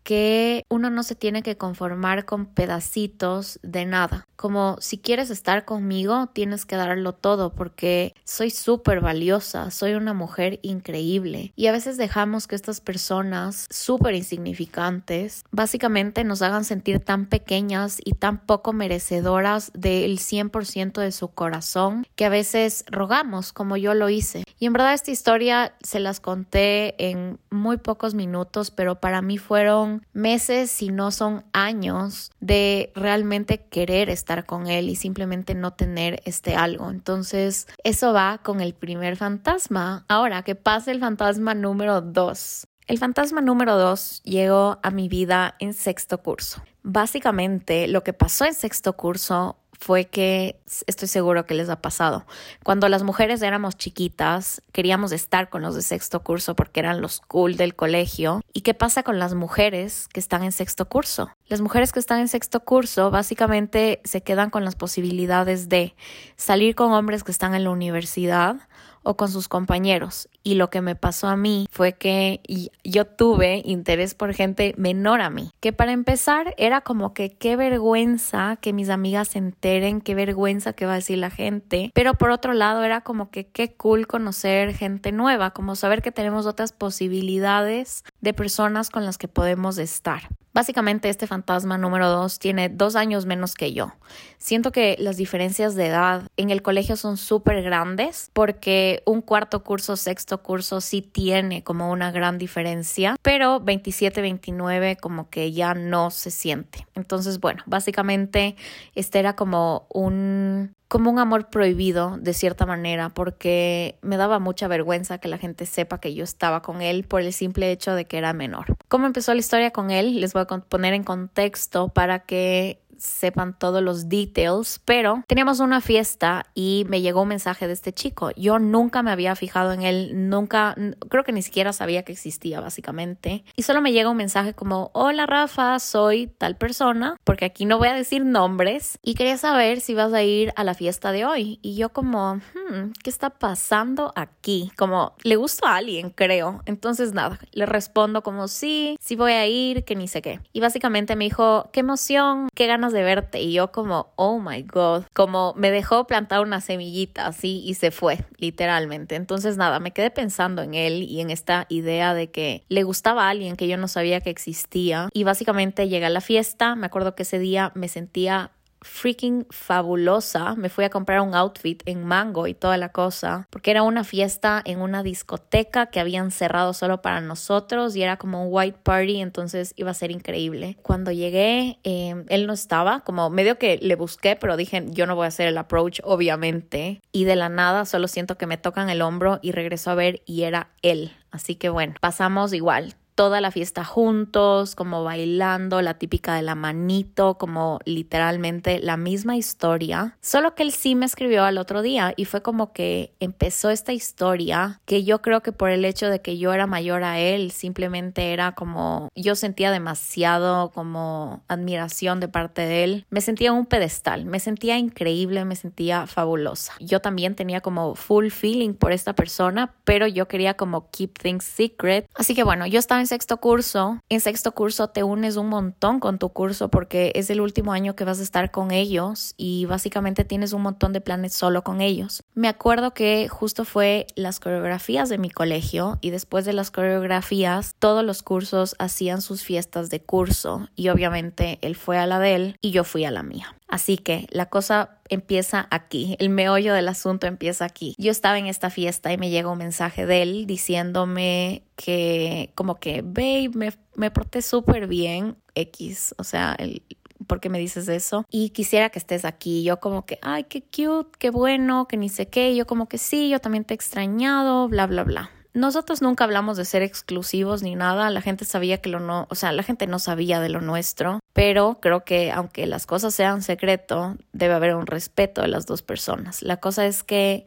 que 0.02 0.64
uno 0.68 0.90
no 0.90 1.02
se 1.02 1.14
tiene 1.14 1.42
que 1.42 1.56
conformar 1.56 2.24
con 2.24 2.46
pedacitos 2.46 3.58
de 3.62 3.84
nada. 3.84 4.26
Como 4.36 4.76
si 4.80 4.98
quieres 4.98 5.30
estar 5.30 5.64
conmigo, 5.64 6.28
tienes 6.32 6.66
que 6.66 6.76
darlo 6.76 7.12
todo 7.12 7.54
porque 7.54 8.14
soy 8.24 8.50
súper 8.50 9.00
valiosa, 9.00 9.70
soy 9.70 9.94
una 9.94 10.14
mujer 10.14 10.58
increíble. 10.62 11.52
Y 11.54 11.68
a 11.68 11.72
veces 11.72 11.96
dejamos 11.96 12.48
que 12.48 12.56
estas 12.56 12.80
personas 12.80 13.68
súper 13.70 14.14
insignificantes 14.14 15.44
básicamente 15.52 16.24
nos 16.24 16.42
hagan 16.42 16.64
sentir 16.64 16.98
tan 17.00 17.26
pequeñas 17.26 17.98
y 18.04 18.14
tan 18.14 18.44
poco 18.44 18.72
merecedoras 18.72 19.70
del 19.74 20.18
100% 20.18 21.00
de 21.00 21.12
su 21.12 21.28
corazón 21.28 22.06
que 22.16 22.24
a 22.24 22.28
veces 22.28 22.84
rogamos 22.88 23.52
como 23.52 23.76
yo 23.76 23.94
lo 23.94 24.08
hice. 24.08 24.44
Y 24.58 24.66
en 24.66 24.72
verdad 24.72 24.94
esta 24.94 25.10
historia 25.10 25.74
se 25.82 26.00
las 26.00 26.20
conté 26.20 27.10
en 27.10 27.38
muy 27.50 27.76
pocos 27.76 28.14
minutos, 28.14 28.70
pero 28.70 29.00
para 29.00 29.22
mí 29.22 29.38
fueron 29.38 29.91
meses, 30.12 30.70
si 30.70 30.88
no 30.88 31.10
son 31.10 31.44
años, 31.52 32.30
de 32.40 32.92
realmente 32.94 33.66
querer 33.66 34.10
estar 34.10 34.46
con 34.46 34.66
él 34.66 34.88
y 34.88 34.96
simplemente 34.96 35.54
no 35.54 35.72
tener 35.72 36.22
este 36.24 36.56
algo. 36.56 36.90
Entonces, 36.90 37.66
eso 37.84 38.12
va 38.12 38.38
con 38.42 38.60
el 38.60 38.74
primer 38.74 39.16
fantasma. 39.16 40.04
Ahora, 40.08 40.42
que 40.42 40.54
pase 40.54 40.90
el 40.90 41.00
fantasma 41.00 41.54
número 41.54 42.00
dos. 42.00 42.66
El 42.86 42.98
fantasma 42.98 43.40
número 43.40 43.78
dos 43.78 44.20
llegó 44.24 44.78
a 44.82 44.90
mi 44.90 45.08
vida 45.08 45.54
en 45.60 45.72
sexto 45.72 46.18
curso. 46.18 46.62
Básicamente, 46.82 47.86
lo 47.86 48.02
que 48.02 48.12
pasó 48.12 48.44
en 48.44 48.54
sexto 48.54 48.94
curso 48.94 49.56
fue 49.82 50.04
que 50.04 50.60
estoy 50.86 51.08
seguro 51.08 51.44
que 51.44 51.54
les 51.54 51.68
ha 51.68 51.80
pasado. 51.80 52.24
Cuando 52.62 52.88
las 52.88 53.02
mujeres 53.02 53.42
éramos 53.42 53.76
chiquitas, 53.76 54.62
queríamos 54.70 55.10
estar 55.10 55.50
con 55.50 55.62
los 55.62 55.74
de 55.74 55.82
sexto 55.82 56.22
curso 56.22 56.54
porque 56.54 56.78
eran 56.78 57.00
los 57.00 57.20
cool 57.20 57.56
del 57.56 57.74
colegio. 57.74 58.42
¿Y 58.52 58.60
qué 58.60 58.74
pasa 58.74 59.02
con 59.02 59.18
las 59.18 59.34
mujeres 59.34 60.06
que 60.12 60.20
están 60.20 60.44
en 60.44 60.52
sexto 60.52 60.88
curso? 60.88 61.32
Las 61.48 61.60
mujeres 61.60 61.92
que 61.92 61.98
están 61.98 62.20
en 62.20 62.28
sexto 62.28 62.60
curso 62.60 63.10
básicamente 63.10 64.00
se 64.04 64.22
quedan 64.22 64.50
con 64.50 64.64
las 64.64 64.76
posibilidades 64.76 65.68
de 65.68 65.96
salir 66.36 66.76
con 66.76 66.92
hombres 66.92 67.24
que 67.24 67.32
están 67.32 67.56
en 67.56 67.64
la 67.64 67.70
universidad 67.70 68.68
o 69.02 69.16
con 69.16 69.30
sus 69.30 69.48
compañeros. 69.48 70.28
Y 70.42 70.54
lo 70.54 70.70
que 70.70 70.80
me 70.80 70.96
pasó 70.96 71.28
a 71.28 71.36
mí 71.36 71.68
fue 71.70 71.92
que 71.92 72.40
yo 72.82 73.04
tuve 73.04 73.62
interés 73.64 74.14
por 74.14 74.34
gente 74.34 74.74
menor 74.76 75.20
a 75.20 75.30
mí, 75.30 75.52
que 75.60 75.72
para 75.72 75.92
empezar 75.92 76.54
era 76.58 76.80
como 76.80 77.14
que 77.14 77.30
qué 77.30 77.56
vergüenza 77.56 78.56
que 78.60 78.72
mis 78.72 78.88
amigas 78.88 79.28
se 79.28 79.38
enteren, 79.38 80.00
qué 80.00 80.14
vergüenza 80.14 80.72
que 80.72 80.86
va 80.86 80.92
a 80.92 80.96
decir 80.96 81.18
la 81.18 81.30
gente, 81.30 81.90
pero 81.94 82.14
por 82.14 82.30
otro 82.30 82.52
lado 82.52 82.82
era 82.82 83.02
como 83.02 83.30
que 83.30 83.46
qué 83.46 83.74
cool 83.74 84.06
conocer 84.06 84.74
gente 84.74 85.12
nueva, 85.12 85.50
como 85.50 85.76
saber 85.76 86.02
que 86.02 86.12
tenemos 86.12 86.46
otras 86.46 86.72
posibilidades 86.72 88.04
de 88.20 88.34
personas 88.34 88.90
con 88.90 89.04
las 89.04 89.18
que 89.18 89.28
podemos 89.28 89.78
estar. 89.78 90.22
Básicamente 90.54 91.08
este 91.08 91.26
fantasma 91.26 91.78
número 91.78 92.10
dos 92.10 92.38
tiene 92.38 92.68
dos 92.68 92.94
años 92.94 93.24
menos 93.24 93.54
que 93.54 93.72
yo. 93.72 93.92
Siento 94.36 94.70
que 94.70 94.96
las 94.98 95.16
diferencias 95.16 95.74
de 95.74 95.86
edad 95.86 96.28
en 96.36 96.50
el 96.50 96.60
colegio 96.60 96.96
son 96.96 97.16
súper 97.16 97.62
grandes 97.62 98.30
porque 98.34 98.91
un 99.06 99.22
cuarto 99.22 99.62
curso, 99.62 99.96
sexto 99.96 100.42
curso 100.42 100.80
sí 100.80 101.02
tiene 101.02 101.62
como 101.62 101.90
una 101.90 102.10
gran 102.10 102.38
diferencia, 102.38 103.16
pero 103.22 103.60
27, 103.60 104.20
29 104.20 104.96
como 104.96 105.30
que 105.30 105.52
ya 105.52 105.74
no 105.74 106.10
se 106.10 106.30
siente. 106.30 106.86
Entonces, 106.94 107.40
bueno, 107.40 107.62
básicamente 107.66 108.56
este 108.94 109.18
era 109.18 109.34
como 109.36 109.86
un 109.88 110.74
como 110.92 111.10
un 111.10 111.18
amor 111.18 111.48
prohibido 111.48 112.18
de 112.20 112.34
cierta 112.34 112.66
manera 112.66 113.08
porque 113.08 113.98
me 114.02 114.18
daba 114.18 114.38
mucha 114.38 114.68
vergüenza 114.68 115.16
que 115.16 115.28
la 115.28 115.38
gente 115.38 115.64
sepa 115.64 116.00
que 116.00 116.12
yo 116.12 116.22
estaba 116.22 116.60
con 116.60 116.82
él 116.82 117.04
por 117.04 117.22
el 117.22 117.32
simple 117.32 117.72
hecho 117.72 117.94
de 117.94 118.04
que 118.04 118.18
era 118.18 118.34
menor. 118.34 118.76
¿Cómo 118.88 119.06
empezó 119.06 119.32
la 119.32 119.40
historia 119.40 119.70
con 119.70 119.90
él? 119.90 120.20
Les 120.20 120.34
voy 120.34 120.42
a 120.42 120.46
poner 120.46 120.92
en 120.92 121.02
contexto 121.02 121.88
para 121.88 122.18
que 122.26 122.82
sepan 123.02 123.58
todos 123.58 123.82
los 123.82 124.08
details, 124.08 124.80
pero 124.84 125.24
teníamos 125.26 125.60
una 125.60 125.80
fiesta 125.80 126.46
y 126.54 126.86
me 126.88 127.00
llegó 127.00 127.22
un 127.22 127.28
mensaje 127.28 127.66
de 127.66 127.72
este 127.72 127.92
chico. 127.92 128.30
Yo 128.36 128.58
nunca 128.58 129.02
me 129.02 129.10
había 129.10 129.34
fijado 129.36 129.72
en 129.72 129.82
él, 129.82 130.28
nunca, 130.28 130.76
creo 131.08 131.24
que 131.24 131.32
ni 131.32 131.42
siquiera 131.42 131.72
sabía 131.72 132.04
que 132.04 132.12
existía 132.12 132.60
básicamente. 132.60 133.44
Y 133.56 133.62
solo 133.62 133.80
me 133.80 133.92
llega 133.92 134.10
un 134.10 134.16
mensaje 134.16 134.54
como, 134.54 134.90
hola 134.94 135.26
Rafa, 135.26 135.78
soy 135.78 136.28
tal 136.28 136.56
persona, 136.56 137.16
porque 137.24 137.44
aquí 137.44 137.64
no 137.64 137.78
voy 137.78 137.88
a 137.88 137.94
decir 137.94 138.24
nombres, 138.24 138.98
y 139.02 139.14
quería 139.14 139.36
saber 139.36 139.80
si 139.80 139.94
vas 139.94 140.12
a 140.12 140.22
ir 140.22 140.52
a 140.56 140.64
la 140.64 140.74
fiesta 140.74 141.12
de 141.12 141.24
hoy. 141.24 141.58
Y 141.62 141.76
yo 141.76 141.90
como, 141.90 142.36
hmm, 142.36 142.92
¿qué 143.02 143.10
está 143.10 143.30
pasando 143.30 144.12
aquí? 144.14 144.70
Como, 144.76 145.14
le 145.22 145.36
gusta 145.36 145.70
a 145.70 145.76
alguien, 145.76 146.10
creo. 146.10 146.62
Entonces 146.66 147.12
nada, 147.12 147.38
le 147.52 147.66
respondo 147.66 148.22
como, 148.22 148.48
sí, 148.48 148.96
sí 149.00 149.16
voy 149.16 149.32
a 149.32 149.46
ir, 149.46 149.84
que 149.84 149.96
ni 149.96 150.08
sé 150.08 150.22
qué. 150.22 150.40
Y 150.52 150.60
básicamente 150.60 151.16
me 151.16 151.24
dijo, 151.24 151.68
qué 151.72 151.80
emoción, 151.80 152.48
qué 152.54 152.66
ganas 152.66 152.91
de 152.92 153.02
verte. 153.02 153.40
Y 153.40 153.52
yo 153.52 153.72
como, 153.72 154.12
oh 154.16 154.38
my 154.38 154.62
God, 154.62 155.04
como 155.12 155.54
me 155.56 155.70
dejó 155.70 156.06
plantar 156.06 156.40
una 156.40 156.60
semillita 156.60 157.26
así 157.26 157.62
y 157.64 157.74
se 157.74 157.90
fue, 157.90 158.24
literalmente. 158.38 159.16
Entonces 159.16 159.56
nada, 159.56 159.80
me 159.80 159.92
quedé 159.92 160.10
pensando 160.10 160.62
en 160.62 160.74
él 160.74 161.02
y 161.02 161.20
en 161.20 161.30
esta 161.30 161.66
idea 161.68 162.14
de 162.14 162.30
que 162.30 162.64
le 162.68 162.82
gustaba 162.82 163.26
a 163.26 163.30
alguien 163.30 163.56
que 163.56 163.68
yo 163.68 163.76
no 163.76 163.88
sabía 163.88 164.20
que 164.20 164.30
existía. 164.30 165.08
Y 165.12 165.24
básicamente 165.24 165.88
llegué 165.88 166.06
a 166.06 166.10
la 166.10 166.20
fiesta, 166.20 166.74
me 166.74 166.86
acuerdo 166.86 167.14
que 167.14 167.22
ese 167.22 167.38
día 167.38 167.72
me 167.74 167.88
sentía 167.88 168.52
freaking 168.82 169.46
fabulosa. 169.50 170.54
Me 170.56 170.68
fui 170.68 170.84
a 170.84 170.90
comprar 170.90 171.20
un 171.20 171.34
outfit 171.34 171.82
en 171.86 172.04
Mango 172.04 172.46
y 172.46 172.54
toda 172.54 172.76
la 172.76 172.90
cosa, 172.90 173.46
porque 173.50 173.70
era 173.70 173.82
una 173.82 174.04
fiesta 174.04 174.62
en 174.64 174.80
una 174.80 175.02
discoteca 175.02 175.86
que 175.86 176.00
habían 176.00 176.30
cerrado 176.30 176.72
solo 176.74 177.02
para 177.02 177.20
nosotros 177.20 177.96
y 177.96 178.02
era 178.02 178.16
como 178.16 178.46
un 178.46 178.48
white 178.50 178.78
party, 178.82 179.20
entonces 179.20 179.72
iba 179.76 179.90
a 179.90 179.94
ser 179.94 180.10
increíble. 180.10 180.76
Cuando 180.82 181.10
llegué, 181.10 181.78
em, 181.82 182.24
él 182.28 182.46
no 182.46 182.52
estaba, 182.52 183.00
como 183.00 183.30
medio 183.30 183.58
que 183.58 183.78
le 183.80 183.96
busqué, 183.96 184.36
pero 184.36 184.56
dije, 184.56 184.84
yo 184.88 185.06
no 185.06 185.16
voy 185.16 185.24
a 185.24 185.28
hacer 185.28 185.48
el 185.48 185.58
approach, 185.58 186.00
obviamente. 186.04 187.00
Y 187.12 187.24
de 187.24 187.36
la 187.36 187.48
nada 187.48 187.84
solo 187.84 188.08
siento 188.08 188.36
que 188.36 188.46
me 188.46 188.56
tocan 188.56 188.90
el 188.90 189.02
hombro 189.02 189.38
y 189.42 189.52
regreso 189.52 189.90
a 189.90 189.94
ver 189.94 190.22
y 190.26 190.42
era 190.42 190.70
él. 190.82 191.12
Así 191.30 191.54
que 191.54 191.68
bueno, 191.68 191.94
pasamos 192.00 192.52
igual 192.52 192.94
toda 193.14 193.40
la 193.40 193.50
fiesta 193.50 193.84
juntos, 193.84 194.74
como 194.74 195.04
bailando, 195.04 195.82
la 195.82 195.94
típica 195.94 196.34
de 196.34 196.42
la 196.42 196.54
manito, 196.54 197.36
como 197.38 197.78
literalmente 197.84 198.80
la 198.80 198.96
misma 198.96 199.36
historia. 199.36 200.16
Solo 200.20 200.54
que 200.54 200.62
él 200.62 200.72
sí 200.72 200.94
me 200.94 201.06
escribió 201.06 201.44
al 201.44 201.58
otro 201.58 201.82
día 201.82 202.14
y 202.16 202.24
fue 202.24 202.42
como 202.42 202.72
que 202.72 203.12
empezó 203.20 203.70
esta 203.70 203.92
historia 203.92 204.80
que 204.86 205.04
yo 205.04 205.22
creo 205.22 205.42
que 205.42 205.52
por 205.52 205.70
el 205.70 205.84
hecho 205.84 206.08
de 206.08 206.20
que 206.20 206.38
yo 206.38 206.52
era 206.52 206.66
mayor 206.66 207.04
a 207.04 207.18
él, 207.18 207.50
simplemente 207.50 208.32
era 208.32 208.52
como 208.52 209.08
yo 209.14 209.34
sentía 209.34 209.70
demasiado 209.70 210.70
como 210.70 211.42
admiración 211.48 212.20
de 212.20 212.28
parte 212.28 212.62
de 212.62 212.84
él. 212.84 213.06
Me 213.10 213.20
sentía 213.20 213.48
en 213.50 213.54
un 213.56 213.66
pedestal, 213.66 214.24
me 214.24 214.40
sentía 214.40 214.78
increíble, 214.78 215.44
me 215.44 215.56
sentía 215.56 216.06
fabulosa. 216.06 216.72
Yo 216.80 217.00
también 217.00 217.34
tenía 217.34 217.60
como 217.60 217.94
full 217.94 218.28
feeling 218.28 218.74
por 218.74 218.92
esta 218.92 219.14
persona, 219.14 219.74
pero 219.84 220.06
yo 220.06 220.28
quería 220.28 220.54
como 220.54 220.90
keep 220.90 221.18
things 221.18 221.44
secret. 221.44 222.08
Así 222.14 222.34
que 222.34 222.44
bueno, 222.44 222.66
yo 222.66 222.78
estaba 222.78 223.01
en 223.02 223.08
sexto 223.08 223.38
curso, 223.38 224.00
en 224.08 224.20
sexto 224.20 224.52
curso 224.52 224.90
te 224.90 225.02
unes 225.02 225.36
un 225.36 225.48
montón 225.48 225.98
con 225.98 226.20
tu 226.20 226.28
curso 226.28 226.68
porque 226.68 227.10
es 227.16 227.30
el 227.30 227.40
último 227.40 227.72
año 227.72 227.96
que 227.96 228.04
vas 228.04 228.20
a 228.20 228.22
estar 228.22 228.52
con 228.52 228.70
ellos 228.70 229.34
y 229.36 229.66
básicamente 229.66 230.24
tienes 230.24 230.52
un 230.52 230.62
montón 230.62 230.92
de 230.92 231.00
planes 231.00 231.34
solo 231.34 231.64
con 231.64 231.80
ellos. 231.80 232.22
Me 232.34 232.46
acuerdo 232.46 232.94
que 232.94 233.26
justo 233.28 233.64
fue 233.64 234.06
las 234.14 234.38
coreografías 234.38 235.08
de 235.08 235.18
mi 235.18 235.30
colegio 235.30 235.98
y 236.00 236.10
después 236.10 236.44
de 236.44 236.52
las 236.52 236.70
coreografías 236.70 237.74
todos 237.80 238.04
los 238.04 238.22
cursos 238.22 238.76
hacían 238.78 239.20
sus 239.20 239.42
fiestas 239.42 239.90
de 239.90 240.00
curso 240.00 240.68
y 240.76 240.88
obviamente 240.88 241.58
él 241.62 241.74
fue 241.74 241.98
a 241.98 242.06
la 242.06 242.20
de 242.20 242.36
él 242.36 242.56
y 242.60 242.70
yo 242.70 242.84
fui 242.84 243.04
a 243.04 243.10
la 243.10 243.24
mía. 243.24 243.56
Así 243.72 243.96
que 243.96 244.26
la 244.30 244.50
cosa 244.50 244.98
empieza 245.08 245.66
aquí, 245.70 246.14
el 246.18 246.28
meollo 246.28 246.74
del 246.74 246.88
asunto 246.88 247.26
empieza 247.26 247.64
aquí. 247.64 247.94
Yo 247.96 248.10
estaba 248.10 248.38
en 248.38 248.46
esta 248.46 248.68
fiesta 248.68 249.10
y 249.14 249.16
me 249.16 249.30
llega 249.30 249.48
un 249.48 249.56
mensaje 249.56 250.04
de 250.04 250.20
él 250.20 250.46
diciéndome 250.46 251.62
que 251.74 252.52
como 252.54 252.74
que, 252.74 253.00
babe, 253.00 253.48
me, 253.54 253.72
me 253.94 254.10
porté 254.10 254.42
súper 254.42 254.88
bien, 254.88 255.38
X, 255.54 256.14
o 256.18 256.24
sea, 256.24 256.54
el, 256.58 256.82
¿por 257.26 257.40
qué 257.40 257.48
me 257.48 257.58
dices 257.58 257.88
eso? 257.88 258.26
Y 258.30 258.50
quisiera 258.50 258.90
que 258.90 258.98
estés 258.98 259.24
aquí. 259.24 259.62
Yo 259.62 259.80
como 259.80 260.04
que, 260.04 260.18
ay, 260.20 260.44
qué 260.44 260.60
cute, 260.60 261.16
qué 261.18 261.30
bueno, 261.30 261.88
que 261.88 261.96
ni 261.96 262.10
sé 262.10 262.28
qué. 262.28 262.54
Yo 262.54 262.66
como 262.66 262.90
que 262.90 262.98
sí, 262.98 263.30
yo 263.30 263.40
también 263.40 263.64
te 263.64 263.72
he 263.72 263.76
extrañado, 263.76 264.68
bla, 264.68 264.86
bla, 264.86 265.02
bla. 265.02 265.30
Nosotros 265.54 266.00
nunca 266.00 266.24
hablamos 266.24 266.56
de 266.56 266.64
ser 266.64 266.82
exclusivos 266.82 267.62
ni 267.62 267.74
nada, 267.74 268.08
la 268.10 268.22
gente 268.22 268.44
sabía 268.46 268.78
que 268.78 268.88
lo 268.88 269.00
no, 269.00 269.26
o 269.28 269.34
sea, 269.34 269.52
la 269.52 269.62
gente 269.62 269.86
no 269.86 269.98
sabía 269.98 270.40
de 270.40 270.48
lo 270.48 270.62
nuestro, 270.62 271.20
pero 271.34 271.78
creo 271.80 272.04
que 272.04 272.32
aunque 272.32 272.66
las 272.66 272.86
cosas 272.86 273.14
sean 273.14 273.42
secreto, 273.42 274.16
debe 274.32 274.54
haber 274.54 274.74
un 274.74 274.86
respeto 274.86 275.42
de 275.42 275.48
las 275.48 275.66
dos 275.66 275.82
personas. 275.82 276.42
La 276.42 276.56
cosa 276.56 276.86
es 276.86 277.02
que 277.02 277.44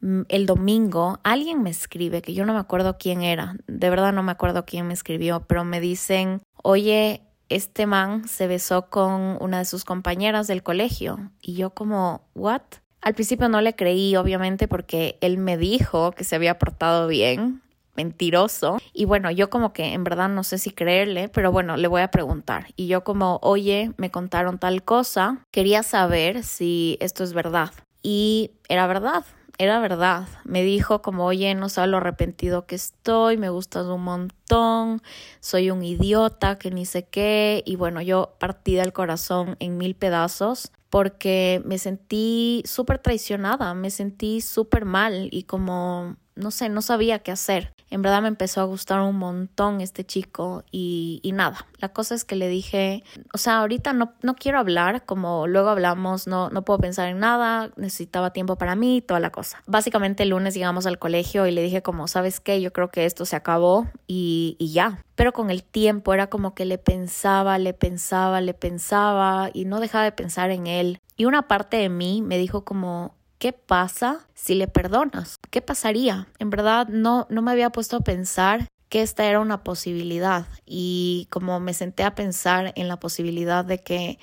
mm, 0.00 0.22
el 0.28 0.46
domingo 0.46 1.20
alguien 1.24 1.62
me 1.62 1.70
escribe, 1.70 2.22
que 2.22 2.32
yo 2.32 2.46
no 2.46 2.54
me 2.54 2.60
acuerdo 2.60 2.96
quién 2.96 3.22
era, 3.22 3.56
de 3.66 3.90
verdad 3.90 4.14
no 4.14 4.22
me 4.22 4.32
acuerdo 4.32 4.64
quién 4.64 4.86
me 4.86 4.94
escribió, 4.94 5.44
pero 5.46 5.62
me 5.64 5.80
dicen, 5.80 6.40
oye, 6.62 7.22
este 7.50 7.86
man 7.86 8.26
se 8.28 8.46
besó 8.46 8.88
con 8.88 9.36
una 9.40 9.58
de 9.58 9.66
sus 9.66 9.84
compañeras 9.84 10.46
del 10.46 10.62
colegio. 10.62 11.30
Y 11.42 11.54
yo 11.54 11.70
como, 11.70 12.22
¿what? 12.34 12.62
Al 13.02 13.14
principio 13.14 13.48
no 13.48 13.60
le 13.60 13.74
creí, 13.74 14.16
obviamente, 14.16 14.68
porque 14.68 15.18
él 15.20 15.38
me 15.38 15.56
dijo 15.58 16.12
que 16.12 16.24
se 16.24 16.36
había 16.36 16.58
portado 16.58 17.08
bien, 17.08 17.60
mentiroso. 17.96 18.78
Y 18.92 19.04
bueno, 19.04 19.30
yo 19.30 19.50
como 19.50 19.72
que 19.72 19.92
en 19.92 20.04
verdad 20.04 20.28
no 20.28 20.44
sé 20.44 20.58
si 20.58 20.70
creerle, 20.70 21.28
pero 21.28 21.50
bueno, 21.52 21.76
le 21.76 21.88
voy 21.88 22.02
a 22.02 22.12
preguntar. 22.12 22.66
Y 22.76 22.86
yo 22.86 23.02
como, 23.02 23.40
oye, 23.42 23.92
me 23.96 24.10
contaron 24.10 24.58
tal 24.58 24.84
cosa, 24.84 25.44
quería 25.50 25.82
saber 25.82 26.44
si 26.44 26.96
esto 27.00 27.24
es 27.24 27.32
verdad. 27.32 27.72
Y 28.02 28.52
era 28.68 28.86
verdad 28.86 29.24
era 29.58 29.78
verdad. 29.80 30.26
Me 30.44 30.62
dijo 30.62 31.02
como, 31.02 31.26
oye, 31.26 31.54
no 31.54 31.68
sabes 31.68 31.90
lo 31.90 31.98
arrepentido 31.98 32.66
que 32.66 32.74
estoy, 32.74 33.36
me 33.36 33.50
gustas 33.50 33.86
un 33.86 34.02
montón, 34.02 35.02
soy 35.40 35.70
un 35.70 35.82
idiota, 35.84 36.58
que 36.58 36.70
ni 36.70 36.86
sé 36.86 37.04
qué. 37.04 37.62
Y 37.64 37.76
bueno, 37.76 38.00
yo 38.02 38.34
partí 38.38 38.74
del 38.74 38.92
corazón 38.92 39.56
en 39.60 39.78
mil 39.78 39.94
pedazos 39.94 40.72
porque 40.92 41.62
me 41.64 41.78
sentí 41.78 42.62
súper 42.66 42.98
traicionada, 42.98 43.72
me 43.72 43.88
sentí 43.88 44.42
súper 44.42 44.84
mal 44.84 45.30
y 45.32 45.44
como, 45.44 46.18
no 46.34 46.50
sé, 46.50 46.68
no 46.68 46.82
sabía 46.82 47.20
qué 47.20 47.32
hacer. 47.32 47.72
En 47.90 48.00
verdad 48.00 48.22
me 48.22 48.28
empezó 48.28 48.62
a 48.62 48.64
gustar 48.64 49.00
un 49.00 49.16
montón 49.16 49.82
este 49.82 50.04
chico 50.04 50.64
y, 50.70 51.20
nada, 51.34 51.66
la 51.78 51.90
cosa 51.90 52.14
es 52.14 52.24
que 52.24 52.36
le 52.36 52.48
dije, 52.48 53.04
o 53.34 53.38
sea, 53.38 53.58
ahorita 53.58 53.92
no, 53.92 54.14
no 54.22 54.34
quiero 54.34 54.58
hablar, 54.58 55.04
como 55.04 55.46
luego 55.46 55.68
hablamos, 55.68 56.26
no, 56.26 56.48
no 56.48 56.62
puedo 56.62 56.78
pensar 56.78 57.08
en 57.08 57.18
nada, 57.18 57.70
necesitaba 57.76 58.32
tiempo 58.32 58.56
para 58.56 58.76
mí, 58.76 59.02
toda 59.02 59.20
la 59.20 59.30
cosa. 59.30 59.62
Básicamente 59.66 60.22
el 60.22 60.30
lunes 60.30 60.54
llegamos 60.54 60.86
al 60.86 60.98
colegio 60.98 61.46
y 61.46 61.50
le 61.50 61.62
dije 61.62 61.82
como, 61.82 62.08
¿sabes 62.08 62.40
qué? 62.40 62.62
Yo 62.62 62.72
creo 62.72 62.88
que 62.88 63.04
esto 63.04 63.26
se 63.26 63.36
acabó 63.36 63.86
y, 64.06 64.56
y 64.58 64.72
ya. 64.72 65.04
Pero 65.14 65.32
con 65.32 65.50
el 65.50 65.62
tiempo 65.62 66.14
era 66.14 66.28
como 66.28 66.54
que 66.54 66.64
le 66.64 66.78
pensaba, 66.78 67.58
le 67.58 67.74
pensaba, 67.74 68.40
le 68.40 68.54
pensaba 68.54 69.50
y 69.52 69.66
no 69.66 69.80
dejaba 69.80 70.04
de 70.04 70.12
pensar 70.12 70.50
en 70.50 70.66
él. 70.66 70.98
Y 71.16 71.26
una 71.26 71.46
parte 71.46 71.76
de 71.76 71.90
mí 71.90 72.22
me 72.22 72.38
dijo 72.38 72.64
como, 72.64 73.14
¿qué 73.42 73.52
pasa 73.52 74.20
si 74.34 74.54
le 74.54 74.68
perdonas? 74.68 75.40
¿Qué 75.50 75.60
pasaría? 75.60 76.28
En 76.38 76.48
verdad 76.48 76.86
no, 76.86 77.26
no 77.28 77.42
me 77.42 77.50
había 77.50 77.70
puesto 77.70 77.96
a 77.96 78.00
pensar 78.04 78.68
que 78.88 79.02
esta 79.02 79.24
era 79.24 79.40
una 79.40 79.64
posibilidad 79.64 80.46
y 80.64 81.26
como 81.28 81.58
me 81.58 81.74
senté 81.74 82.04
a 82.04 82.14
pensar 82.14 82.72
en 82.76 82.86
la 82.86 83.00
posibilidad 83.00 83.64
de 83.64 83.78
que, 83.78 84.20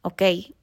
ok, 0.00 0.22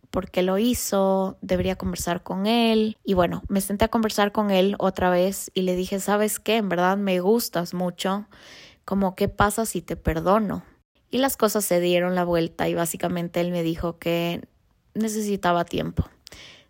¿por 0.09 0.31
qué 0.31 0.41
lo 0.41 0.57
hizo? 0.57 1.37
Debería 1.43 1.75
conversar 1.75 2.23
con 2.23 2.47
él. 2.47 2.97
Y 3.03 3.13
bueno, 3.13 3.43
me 3.47 3.61
senté 3.61 3.85
a 3.85 3.89
conversar 3.89 4.31
con 4.31 4.49
él 4.49 4.75
otra 4.79 5.11
vez 5.11 5.51
y 5.53 5.61
le 5.61 5.75
dije, 5.75 5.99
¿sabes 5.99 6.39
qué? 6.39 6.57
En 6.57 6.67
verdad 6.67 6.97
me 6.97 7.19
gustas 7.19 7.75
mucho. 7.75 8.25
Como, 8.85 9.15
¿qué 9.15 9.27
pasa 9.29 9.67
si 9.67 9.83
te 9.83 9.97
perdono? 9.97 10.63
Y 11.11 11.19
las 11.19 11.37
cosas 11.37 11.63
se 11.63 11.79
dieron 11.79 12.15
la 12.15 12.23
vuelta 12.23 12.67
y 12.67 12.73
básicamente 12.73 13.39
él 13.39 13.51
me 13.51 13.61
dijo 13.61 13.99
que 13.99 14.47
necesitaba 14.95 15.63
tiempo 15.63 16.09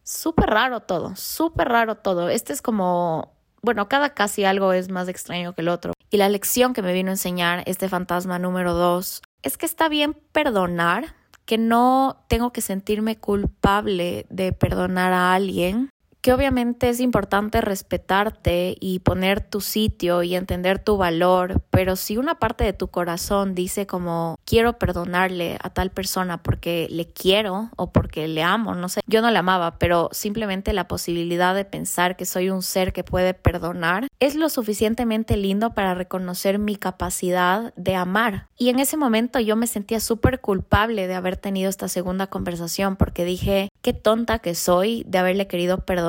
súper 0.09 0.49
raro 0.49 0.81
todo, 0.81 1.15
súper 1.15 1.69
raro 1.69 1.95
todo. 1.95 2.29
Este 2.29 2.51
es 2.51 2.61
como, 2.61 3.35
bueno, 3.61 3.87
cada 3.87 4.13
casi 4.15 4.43
algo 4.43 4.73
es 4.73 4.89
más 4.89 5.07
extraño 5.07 5.53
que 5.53 5.61
el 5.61 5.69
otro. 5.69 5.93
Y 6.09 6.17
la 6.17 6.29
lección 6.29 6.73
que 6.73 6.81
me 6.81 6.93
vino 6.93 7.09
a 7.09 7.13
enseñar 7.13 7.63
este 7.67 7.87
fantasma 7.87 8.39
número 8.39 8.73
dos 8.73 9.21
es 9.43 9.57
que 9.57 9.67
está 9.67 9.87
bien 9.87 10.15
perdonar, 10.31 11.15
que 11.45 11.59
no 11.59 12.25
tengo 12.27 12.51
que 12.51 12.61
sentirme 12.61 13.17
culpable 13.17 14.25
de 14.29 14.51
perdonar 14.51 15.13
a 15.13 15.33
alguien, 15.33 15.89
que 16.21 16.33
obviamente 16.33 16.89
es 16.89 16.99
importante 16.99 17.61
respetarte 17.61 18.75
y 18.79 18.99
poner 18.99 19.41
tu 19.41 19.61
sitio 19.61 20.23
y 20.23 20.35
entender 20.35 20.79
tu 20.79 20.97
valor, 20.97 21.61
pero 21.69 21.95
si 21.95 22.17
una 22.17 22.35
parte 22.35 22.63
de 22.63 22.73
tu 22.73 22.89
corazón 22.89 23.55
dice 23.55 23.87
como 23.87 24.37
quiero 24.45 24.77
perdonarle 24.77 25.57
a 25.61 25.69
tal 25.69 25.91
persona 25.91 26.41
porque 26.43 26.87
le 26.89 27.07
quiero 27.07 27.69
o 27.77 27.91
porque 27.91 28.27
le 28.27 28.43
amo, 28.43 28.75
no 28.75 28.89
sé, 28.89 29.01
yo 29.07 29.21
no 29.21 29.31
le 29.31 29.37
amaba, 29.37 29.77
pero 29.77 30.09
simplemente 30.11 30.73
la 30.73 30.87
posibilidad 30.87 31.55
de 31.55 31.65
pensar 31.65 32.15
que 32.15 32.25
soy 32.25 32.49
un 32.49 32.63
ser 32.63 32.91
que 32.91 33.03
puede 33.03 33.33
perdonar 33.33 34.07
es 34.19 34.35
lo 34.35 34.49
suficientemente 34.49 35.37
lindo 35.37 35.73
para 35.73 35.93
reconocer 35.93 36.59
mi 36.59 36.75
capacidad 36.75 37.73
de 37.75 37.95
amar. 37.95 38.47
Y 38.57 38.69
en 38.69 38.79
ese 38.79 38.97
momento 38.97 39.39
yo 39.39 39.55
me 39.55 39.67
sentía 39.67 40.01
súper 40.01 40.41
culpable 40.41 41.07
de 41.07 41.15
haber 41.15 41.37
tenido 41.37 41.69
esta 41.69 41.87
segunda 41.87 42.27
conversación 42.27 42.97
porque 42.97 43.23
dije, 43.23 43.69
qué 43.81 43.93
tonta 43.93 44.39
que 44.39 44.55
soy 44.55 45.05
de 45.07 45.17
haberle 45.17 45.47
querido 45.47 45.85
perdonar, 45.85 46.08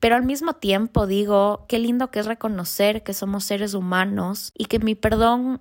pero 0.00 0.16
al 0.16 0.24
mismo 0.24 0.54
tiempo 0.54 1.06
digo, 1.06 1.64
qué 1.68 1.78
lindo 1.78 2.10
que 2.10 2.20
es 2.20 2.26
reconocer 2.26 3.02
que 3.02 3.14
somos 3.14 3.44
seres 3.44 3.74
humanos 3.74 4.52
y 4.56 4.66
que 4.66 4.78
mi 4.78 4.94
perdón 4.94 5.60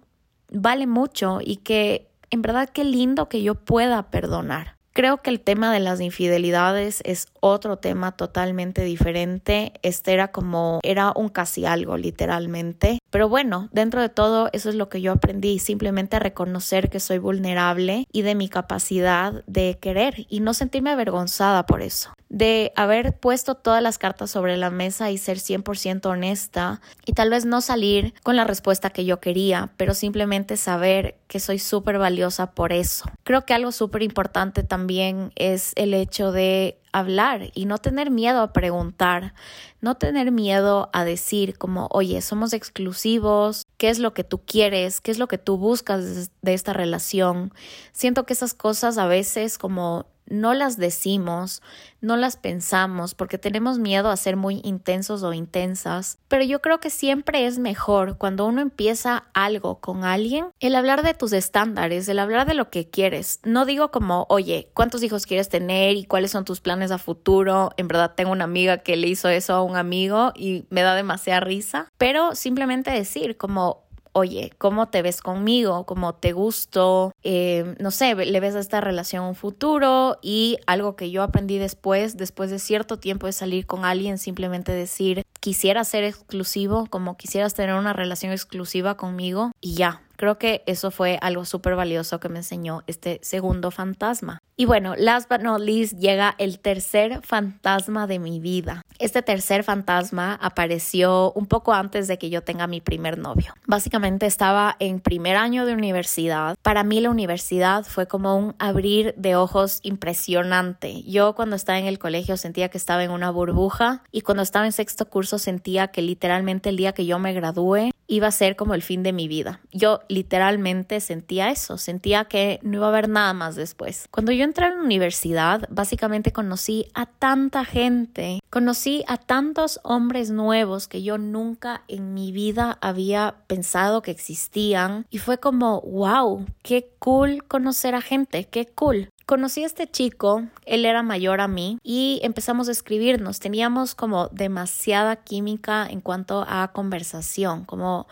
vale 0.52 0.88
mucho 0.88 1.40
y 1.42 1.58
que 1.58 2.10
en 2.30 2.42
verdad 2.42 2.70
qué 2.70 2.84
lindo 2.84 3.30
que 3.30 3.42
yo 3.42 3.56
pueda 3.56 4.10
perdonar. 4.10 4.78
Creo 4.94 5.18
que 5.18 5.30
el 5.30 5.40
tema 5.40 5.72
de 5.72 5.80
las 5.80 6.02
infidelidades 6.02 7.02
es 7.06 7.28
otro 7.52 7.78
tema 7.78 8.12
totalmente 8.14 8.84
diferente. 8.84 9.74
Este 9.82 10.14
era 10.14 10.30
como, 10.30 10.80
era 10.84 11.14
un 11.16 11.30
casi 11.30 11.66
algo 11.66 11.98
literalmente. 11.98 13.00
Pero 13.10 13.30
bueno, 13.30 13.70
dentro 13.72 14.02
de 14.02 14.10
todo 14.10 14.50
eso 14.54 14.70
es 14.70 14.76
lo 14.76 14.90
que 14.90 15.02
yo 15.02 15.12
aprendí, 15.12 15.60
simplemente 15.60 16.16
a 16.16 16.20
reconocer 16.20 16.90
que 16.90 17.00
soy 17.00 17.18
vulnerable 17.18 18.06
y 18.12 18.22
de 18.22 18.36
mi 18.36 18.50
capacidad 18.50 19.44
de 19.48 19.78
querer 19.80 20.26
y 20.30 20.40
no 20.40 20.54
sentirme 20.54 20.92
avergonzada 20.92 21.66
por 21.66 21.82
eso 21.82 22.12
de 22.30 22.74
haber 22.76 23.18
puesto 23.18 23.56
todas 23.56 23.82
las 23.82 23.98
cartas 23.98 24.32
sobre 24.32 24.58
la 24.58 24.70
mesa 24.70 25.12
y 25.12 25.18
ser 25.18 25.38
100% 25.38 26.06
honesta 26.08 26.82
y 27.06 27.14
tal 27.14 27.30
vez 27.30 27.46
no 27.46 27.62
salir 27.62 28.14
con 28.24 28.36
la 28.36 28.44
respuesta 28.44 28.90
que 28.90 29.06
yo 29.06 29.20
quería, 29.20 29.72
pero 29.78 29.94
simplemente 29.94 30.58
saber 30.58 31.18
que 31.28 31.40
soy 31.40 31.60
súper 31.60 31.98
valiosa 31.98 32.52
por 32.52 32.74
eso. 32.74 33.06
Creo 33.24 33.46
que 33.46 33.54
algo 33.54 33.72
súper 33.72 34.04
importante 34.04 34.64
también 34.64 35.32
es 35.36 35.74
el 35.76 35.94
hecho 35.94 36.32
de 36.32 36.80
hablar 37.00 37.52
y 37.54 37.66
no 37.66 37.78
tener 37.78 38.12
miedo 38.12 38.42
a 38.42 38.54
preguntar, 38.54 39.34
no 39.82 39.96
tener 39.96 40.32
miedo 40.32 40.90
a 40.94 41.04
decir 41.04 41.58
como, 41.58 41.88
oye, 41.92 42.22
somos 42.22 42.54
exclusivos, 42.54 43.66
¿qué 43.78 43.90
es 43.90 44.00
lo 44.00 44.14
que 44.14 44.24
tú 44.24 44.42
quieres? 44.46 45.02
¿Qué 45.02 45.12
es 45.12 45.20
lo 45.20 45.28
que 45.28 45.38
tú 45.38 45.58
buscas 45.58 46.32
de 46.42 46.54
esta 46.54 46.74
relación? 46.74 47.54
Siento 47.92 48.26
que 48.26 48.34
esas 48.34 48.54
cosas 48.54 48.98
a 48.98 49.08
veces 49.08 49.58
como 49.58 50.06
no 50.30 50.54
las 50.54 50.78
decimos, 50.78 51.62
no 52.02 52.18
las 52.18 52.38
pensamos 52.38 53.16
porque 53.16 53.38
tenemos 53.38 53.80
miedo 53.80 54.10
a 54.10 54.18
ser 54.18 54.36
muy 54.36 54.62
intensos 54.64 55.24
o 55.24 55.34
intensas, 55.34 56.20
pero 56.28 56.44
yo 56.44 56.62
creo 56.62 56.80
que 56.80 56.90
siempre 56.90 57.46
es 57.46 57.60
mejor 57.60 58.18
cuando 58.18 58.46
uno 58.46 58.62
empieza 58.62 59.26
algo 59.34 59.80
con 59.80 60.04
alguien, 60.04 60.48
el 60.60 60.76
hablar 60.76 61.04
de 61.04 61.14
tus 61.14 61.34
estándares, 61.34 62.08
el 62.10 62.20
hablar 62.20 62.48
de 62.48 62.54
lo 62.54 62.70
que 62.70 62.90
quieres. 62.90 63.40
No 63.44 63.66
digo 63.66 63.92
como, 63.92 64.26
oye, 64.30 64.70
¿cuántos 64.74 65.04
hijos 65.04 65.26
quieres 65.26 65.50
tener 65.50 65.96
y 65.96 66.06
cuáles 66.06 66.32
son 66.32 66.46
tus 66.46 66.62
planes 66.62 66.92
a 66.92 66.98
futuro? 66.98 67.72
En 67.78 67.88
verdad 67.88 68.14
tengo 68.16 68.32
una 68.32 68.44
amiga 68.44 68.80
que 68.80 68.98
le 68.98 69.08
hizo 69.08 69.30
eso 69.30 69.54
a 69.54 69.64
un 69.64 69.76
amigo 69.76 70.34
y 70.36 70.66
me 70.70 70.82
da 70.82 70.96
demasiada 70.96 71.40
risa, 71.40 71.88
pero 71.98 72.36
simplemente 72.36 72.92
decir 72.92 73.38
como, 73.38 73.87
oye, 74.18 74.52
¿cómo 74.58 74.88
te 74.88 75.04
ves 75.04 75.22
conmigo? 75.22 75.86
¿Cómo 75.86 76.16
te 76.16 76.32
gusto? 76.34 77.14
Eh, 77.22 77.76
no 77.80 77.92
sé, 77.92 78.16
le 78.16 78.40
ves 78.40 78.56
a 78.56 78.60
esta 78.60 78.82
relación 78.82 79.24
un 79.24 79.36
futuro 79.36 80.18
y 80.24 80.58
algo 80.66 80.96
que 80.96 81.12
yo 81.12 81.22
aprendí 81.22 81.60
después, 81.60 82.18
después 82.18 82.50
de 82.50 82.58
cierto 82.58 82.98
tiempo 82.98 83.28
de 83.28 83.34
salir 83.34 83.68
con 83.68 83.86
alguien, 83.86 84.18
simplemente 84.18 84.72
decir, 84.72 85.24
quisiera 85.40 85.84
ser 85.84 86.04
exclusivo, 86.04 86.88
como 86.90 87.16
quisieras 87.16 87.54
tener 87.54 87.76
una 87.76 87.94
relación 87.94 88.32
exclusiva 88.32 88.98
conmigo 88.98 89.52
y 89.62 89.76
ya, 89.76 90.02
Creo 90.18 90.38
que 90.38 90.64
eso 90.66 90.92
fue 90.92 91.18
algo 91.22 91.46
súper 91.46 91.76
valioso 91.76 92.20
que 92.20 92.28
me 92.28 92.40
enseñó 92.40 92.84
este 92.88 93.20
segundo 93.22 93.72
fantasma. 93.72 94.42
Y 94.60 94.66
bueno, 94.66 94.96
last 94.98 95.30
but 95.30 95.42
not 95.42 95.62
least 95.62 96.00
llega 96.00 96.34
el 96.40 96.60
tercer 96.60 97.22
fantasma 97.22 98.08
de 98.08 98.18
mi 98.18 98.40
vida. 98.40 98.82
Este 98.98 99.22
tercer 99.22 99.64
fantasma 99.64 100.34
apareció 100.42 101.32
un 101.34 101.46
poco 101.46 101.74
antes 101.74 102.08
de 102.08 102.18
que 102.18 102.32
yo 102.32 102.42
tenga 102.42 102.66
mi 102.66 102.82
primer 102.82 103.20
novio. 103.20 103.54
Básicamente 103.68 104.26
estaba 104.26 104.76
en 104.80 105.00
primer 105.00 105.36
año 105.36 105.68
de 105.68 105.74
universidad. 105.74 106.56
Para 106.64 106.84
mí 106.84 107.00
la 107.00 107.12
universidad 107.12 107.86
fue 107.86 108.08
como 108.08 108.36
un 108.36 108.56
abrir 108.58 109.14
de 109.16 109.36
ojos 109.36 109.80
impresionante. 109.84 111.04
Yo 111.04 111.36
cuando 111.36 111.56
estaba 111.56 111.78
en 111.78 111.86
el 111.86 112.00
colegio 112.00 112.36
sentía 112.36 112.70
que 112.70 112.80
estaba 112.80 113.04
en 113.04 113.12
una 113.12 113.30
burbuja 113.30 114.02
y 114.12 114.22
cuando 114.22 114.42
estaba 114.42 114.66
en 114.66 114.72
sexto 114.72 115.08
curso 115.08 115.38
sentía 115.38 115.90
que 115.90 116.02
literalmente 116.02 116.70
el 116.70 116.78
día 116.78 116.94
que 116.94 117.06
yo 117.06 117.20
me 117.20 117.34
gradué 117.34 117.92
iba 118.08 118.28
a 118.28 118.32
ser 118.32 118.56
como 118.56 118.74
el 118.74 118.82
fin 118.82 119.04
de 119.04 119.14
mi 119.14 119.28
vida. 119.28 119.60
Yo 119.72 120.02
literalmente 120.08 121.00
sentía 121.00 121.52
eso, 121.52 121.78
sentía 121.78 122.26
que 122.26 122.60
no 122.64 122.78
iba 122.78 122.86
a 122.88 122.90
haber 122.90 123.10
nada 123.10 123.34
más 123.34 123.56
después. 123.56 124.08
Cuando 124.12 124.32
yo 124.32 124.44
entré 124.44 124.66
a 124.66 124.72
la 124.72 124.82
universidad, 124.82 125.68
básicamente 125.70 126.32
conocí 126.32 126.88
a 126.94 127.06
tanta 127.06 127.66
gente, 127.66 128.40
conocí 128.50 129.04
a 129.08 129.18
tantos 129.18 129.80
hombres 129.84 130.32
nuevos 130.32 130.88
que 130.88 131.04
yo 131.04 131.18
nunca 131.18 131.84
en 131.88 132.14
mi 132.14 132.32
vida 132.32 132.78
había 132.82 133.36
pensado 133.48 134.02
que 134.02 134.12
existían 134.12 135.06
y 135.10 135.20
fue 135.20 135.38
como, 135.38 135.82
wow, 135.82 136.46
qué 136.64 136.90
cool 137.00 137.44
conocer 137.48 137.96
a 137.96 138.02
gente, 138.02 138.46
qué 138.46 138.66
cool. 138.66 139.10
Conocí 139.28 139.64
a 139.64 139.66
este 139.66 139.88
chico, 139.92 140.48
él 140.66 140.86
era 140.86 141.04
mayor 141.04 141.42
a 141.42 141.50
mí 141.50 141.80
y 141.84 142.22
empezamos 142.24 142.70
a 142.70 142.72
escribirnos. 142.72 143.42
Teníamos 143.42 143.94
como 143.94 144.30
demasiada 144.30 145.18
química 145.18 145.86
en 145.86 146.00
cuanto 146.00 146.46
a 146.48 146.72
conversación, 146.72 147.66
como 147.66 148.08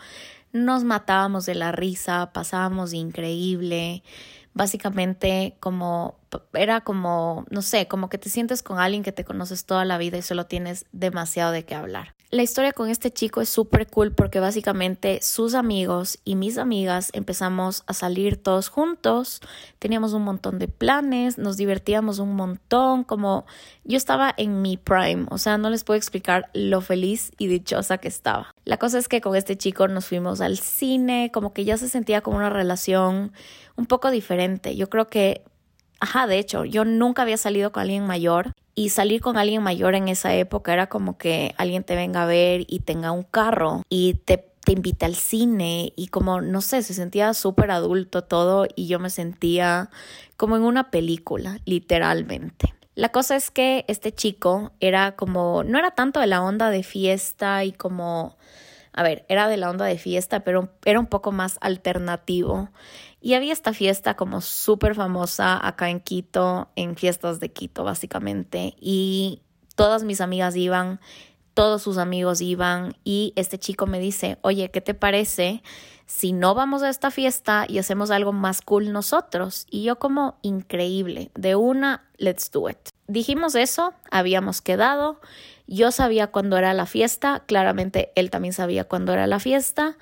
nos 0.52 0.84
matábamos 0.84 1.46
de 1.46 1.54
la 1.54 1.72
risa, 1.72 2.32
pasábamos 2.34 2.92
increíble. 2.92 4.02
Básicamente 4.52 5.56
como 5.58 6.16
era 6.52 6.80
como, 6.82 7.44
no 7.50 7.62
sé, 7.62 7.88
como 7.88 8.08
que 8.08 8.18
te 8.18 8.28
sientes 8.28 8.62
con 8.62 8.78
alguien 8.78 9.02
que 9.02 9.12
te 9.12 9.24
conoces 9.24 9.64
toda 9.64 9.84
la 9.84 9.98
vida 9.98 10.18
y 10.18 10.22
solo 10.22 10.46
tienes 10.46 10.86
demasiado 10.92 11.52
de 11.52 11.64
qué 11.64 11.74
hablar. 11.74 12.16
La 12.32 12.42
historia 12.42 12.72
con 12.72 12.90
este 12.90 13.12
chico 13.12 13.40
es 13.40 13.48
súper 13.48 13.86
cool 13.86 14.12
porque 14.12 14.40
básicamente 14.40 15.20
sus 15.22 15.54
amigos 15.54 16.18
y 16.24 16.34
mis 16.34 16.58
amigas 16.58 17.10
empezamos 17.12 17.84
a 17.86 17.94
salir 17.94 18.36
todos 18.36 18.68
juntos, 18.68 19.40
teníamos 19.78 20.12
un 20.12 20.22
montón 20.22 20.58
de 20.58 20.66
planes, 20.66 21.38
nos 21.38 21.56
divertíamos 21.56 22.18
un 22.18 22.34
montón, 22.34 23.04
como 23.04 23.46
yo 23.84 23.96
estaba 23.96 24.34
en 24.36 24.60
mi 24.60 24.76
prime, 24.76 25.26
o 25.30 25.38
sea, 25.38 25.56
no 25.56 25.70
les 25.70 25.84
puedo 25.84 25.96
explicar 25.96 26.50
lo 26.52 26.80
feliz 26.80 27.30
y 27.38 27.46
dichosa 27.46 27.98
que 27.98 28.08
estaba. 28.08 28.50
La 28.64 28.76
cosa 28.76 28.98
es 28.98 29.06
que 29.06 29.20
con 29.20 29.36
este 29.36 29.56
chico 29.56 29.86
nos 29.86 30.06
fuimos 30.06 30.40
al 30.40 30.58
cine, 30.58 31.30
como 31.32 31.52
que 31.52 31.64
ya 31.64 31.76
se 31.76 31.88
sentía 31.88 32.22
como 32.22 32.38
una 32.38 32.50
relación 32.50 33.32
un 33.76 33.86
poco 33.86 34.10
diferente. 34.10 34.74
Yo 34.74 34.90
creo 34.90 35.06
que 35.06 35.44
Ajá, 36.00 36.26
de 36.26 36.38
hecho, 36.38 36.64
yo 36.64 36.84
nunca 36.84 37.22
había 37.22 37.36
salido 37.36 37.72
con 37.72 37.82
alguien 37.82 38.06
mayor 38.06 38.52
y 38.74 38.90
salir 38.90 39.20
con 39.20 39.38
alguien 39.38 39.62
mayor 39.62 39.94
en 39.94 40.08
esa 40.08 40.34
época 40.34 40.72
era 40.72 40.88
como 40.88 41.16
que 41.16 41.54
alguien 41.56 41.84
te 41.84 41.96
venga 41.96 42.22
a 42.22 42.26
ver 42.26 42.64
y 42.68 42.80
tenga 42.80 43.10
un 43.12 43.22
carro 43.22 43.82
y 43.88 44.14
te, 44.24 44.44
te 44.64 44.72
invita 44.72 45.06
al 45.06 45.14
cine 45.14 45.94
y 45.96 46.08
como, 46.08 46.42
no 46.42 46.60
sé, 46.60 46.82
se 46.82 46.92
sentía 46.92 47.32
súper 47.32 47.70
adulto 47.70 48.22
todo 48.24 48.66
y 48.76 48.88
yo 48.88 48.98
me 48.98 49.08
sentía 49.08 49.90
como 50.36 50.56
en 50.56 50.62
una 50.62 50.90
película, 50.90 51.60
literalmente. 51.64 52.74
La 52.94 53.10
cosa 53.10 53.36
es 53.36 53.50
que 53.50 53.84
este 53.88 54.12
chico 54.12 54.72
era 54.80 55.16
como, 55.16 55.64
no 55.64 55.78
era 55.78 55.92
tanto 55.92 56.20
de 56.20 56.26
la 56.26 56.42
onda 56.42 56.70
de 56.70 56.82
fiesta 56.82 57.64
y 57.64 57.72
como, 57.72 58.36
a 58.96 59.02
ver, 59.02 59.26
era 59.28 59.46
de 59.46 59.58
la 59.58 59.70
onda 59.70 59.84
de 59.84 59.98
fiesta, 59.98 60.40
pero 60.40 60.70
era 60.84 60.98
un 60.98 61.06
poco 61.06 61.30
más 61.30 61.58
alternativo. 61.60 62.70
Y 63.20 63.34
había 63.34 63.52
esta 63.52 63.74
fiesta 63.74 64.16
como 64.16 64.40
súper 64.40 64.94
famosa 64.94 65.64
acá 65.64 65.90
en 65.90 66.00
Quito, 66.00 66.70
en 66.76 66.96
fiestas 66.96 67.38
de 67.38 67.52
Quito 67.52 67.84
básicamente. 67.84 68.74
Y 68.80 69.42
todas 69.74 70.02
mis 70.02 70.22
amigas 70.22 70.56
iban, 70.56 70.98
todos 71.52 71.82
sus 71.82 71.98
amigos 71.98 72.40
iban 72.40 72.96
y 73.04 73.34
este 73.36 73.58
chico 73.58 73.86
me 73.86 74.00
dice, 74.00 74.38
oye, 74.40 74.70
¿qué 74.70 74.80
te 74.80 74.94
parece 74.94 75.62
si 76.06 76.32
no 76.32 76.54
vamos 76.54 76.82
a 76.82 76.88
esta 76.88 77.10
fiesta 77.10 77.66
y 77.68 77.78
hacemos 77.78 78.10
algo 78.10 78.32
más 78.32 78.62
cool 78.62 78.92
nosotros? 78.92 79.66
Y 79.70 79.82
yo 79.82 79.98
como 79.98 80.38
increíble, 80.42 81.30
de 81.34 81.56
una, 81.56 82.04
let's 82.16 82.50
do 82.50 82.68
it. 82.70 82.78
Dijimos 83.08 83.54
eso, 83.54 83.92
habíamos 84.10 84.62
quedado, 84.62 85.20
yo 85.66 85.90
sabía 85.90 86.28
cuándo 86.28 86.56
era 86.56 86.74
la 86.74 86.86
fiesta, 86.86 87.42
claramente 87.46 88.12
él 88.14 88.30
también 88.30 88.52
sabía 88.52 88.84
cuándo 88.84 89.12
era 89.12 89.26
la 89.26 89.40
fiesta 89.40 89.96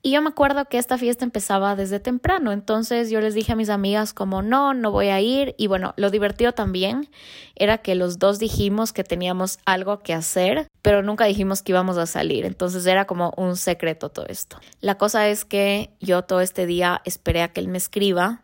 y 0.00 0.12
yo 0.12 0.22
me 0.22 0.28
acuerdo 0.28 0.64
que 0.66 0.78
esta 0.78 0.96
fiesta 0.96 1.24
empezaba 1.24 1.74
desde 1.74 1.98
temprano, 1.98 2.52
entonces 2.52 3.10
yo 3.10 3.20
les 3.20 3.34
dije 3.34 3.52
a 3.52 3.56
mis 3.56 3.68
amigas 3.68 4.14
como 4.14 4.42
no, 4.42 4.72
no 4.72 4.92
voy 4.92 5.08
a 5.08 5.20
ir. 5.20 5.56
Y 5.58 5.66
bueno, 5.66 5.92
lo 5.96 6.10
divertido 6.10 6.52
también 6.52 7.10
era 7.56 7.78
que 7.78 7.96
los 7.96 8.20
dos 8.20 8.38
dijimos 8.38 8.92
que 8.92 9.02
teníamos 9.02 9.58
algo 9.66 9.98
que 9.98 10.14
hacer, 10.14 10.68
pero 10.82 11.02
nunca 11.02 11.24
dijimos 11.24 11.62
que 11.62 11.72
íbamos 11.72 11.98
a 11.98 12.06
salir, 12.06 12.44
entonces 12.44 12.86
era 12.86 13.06
como 13.06 13.32
un 13.36 13.56
secreto 13.56 14.08
todo 14.08 14.26
esto. 14.28 14.58
La 14.80 14.96
cosa 14.96 15.28
es 15.28 15.44
que 15.44 15.90
yo 16.00 16.22
todo 16.22 16.40
este 16.40 16.66
día 16.66 17.02
esperé 17.04 17.42
a 17.42 17.48
que 17.48 17.60
él 17.60 17.68
me 17.68 17.78
escriba 17.78 18.42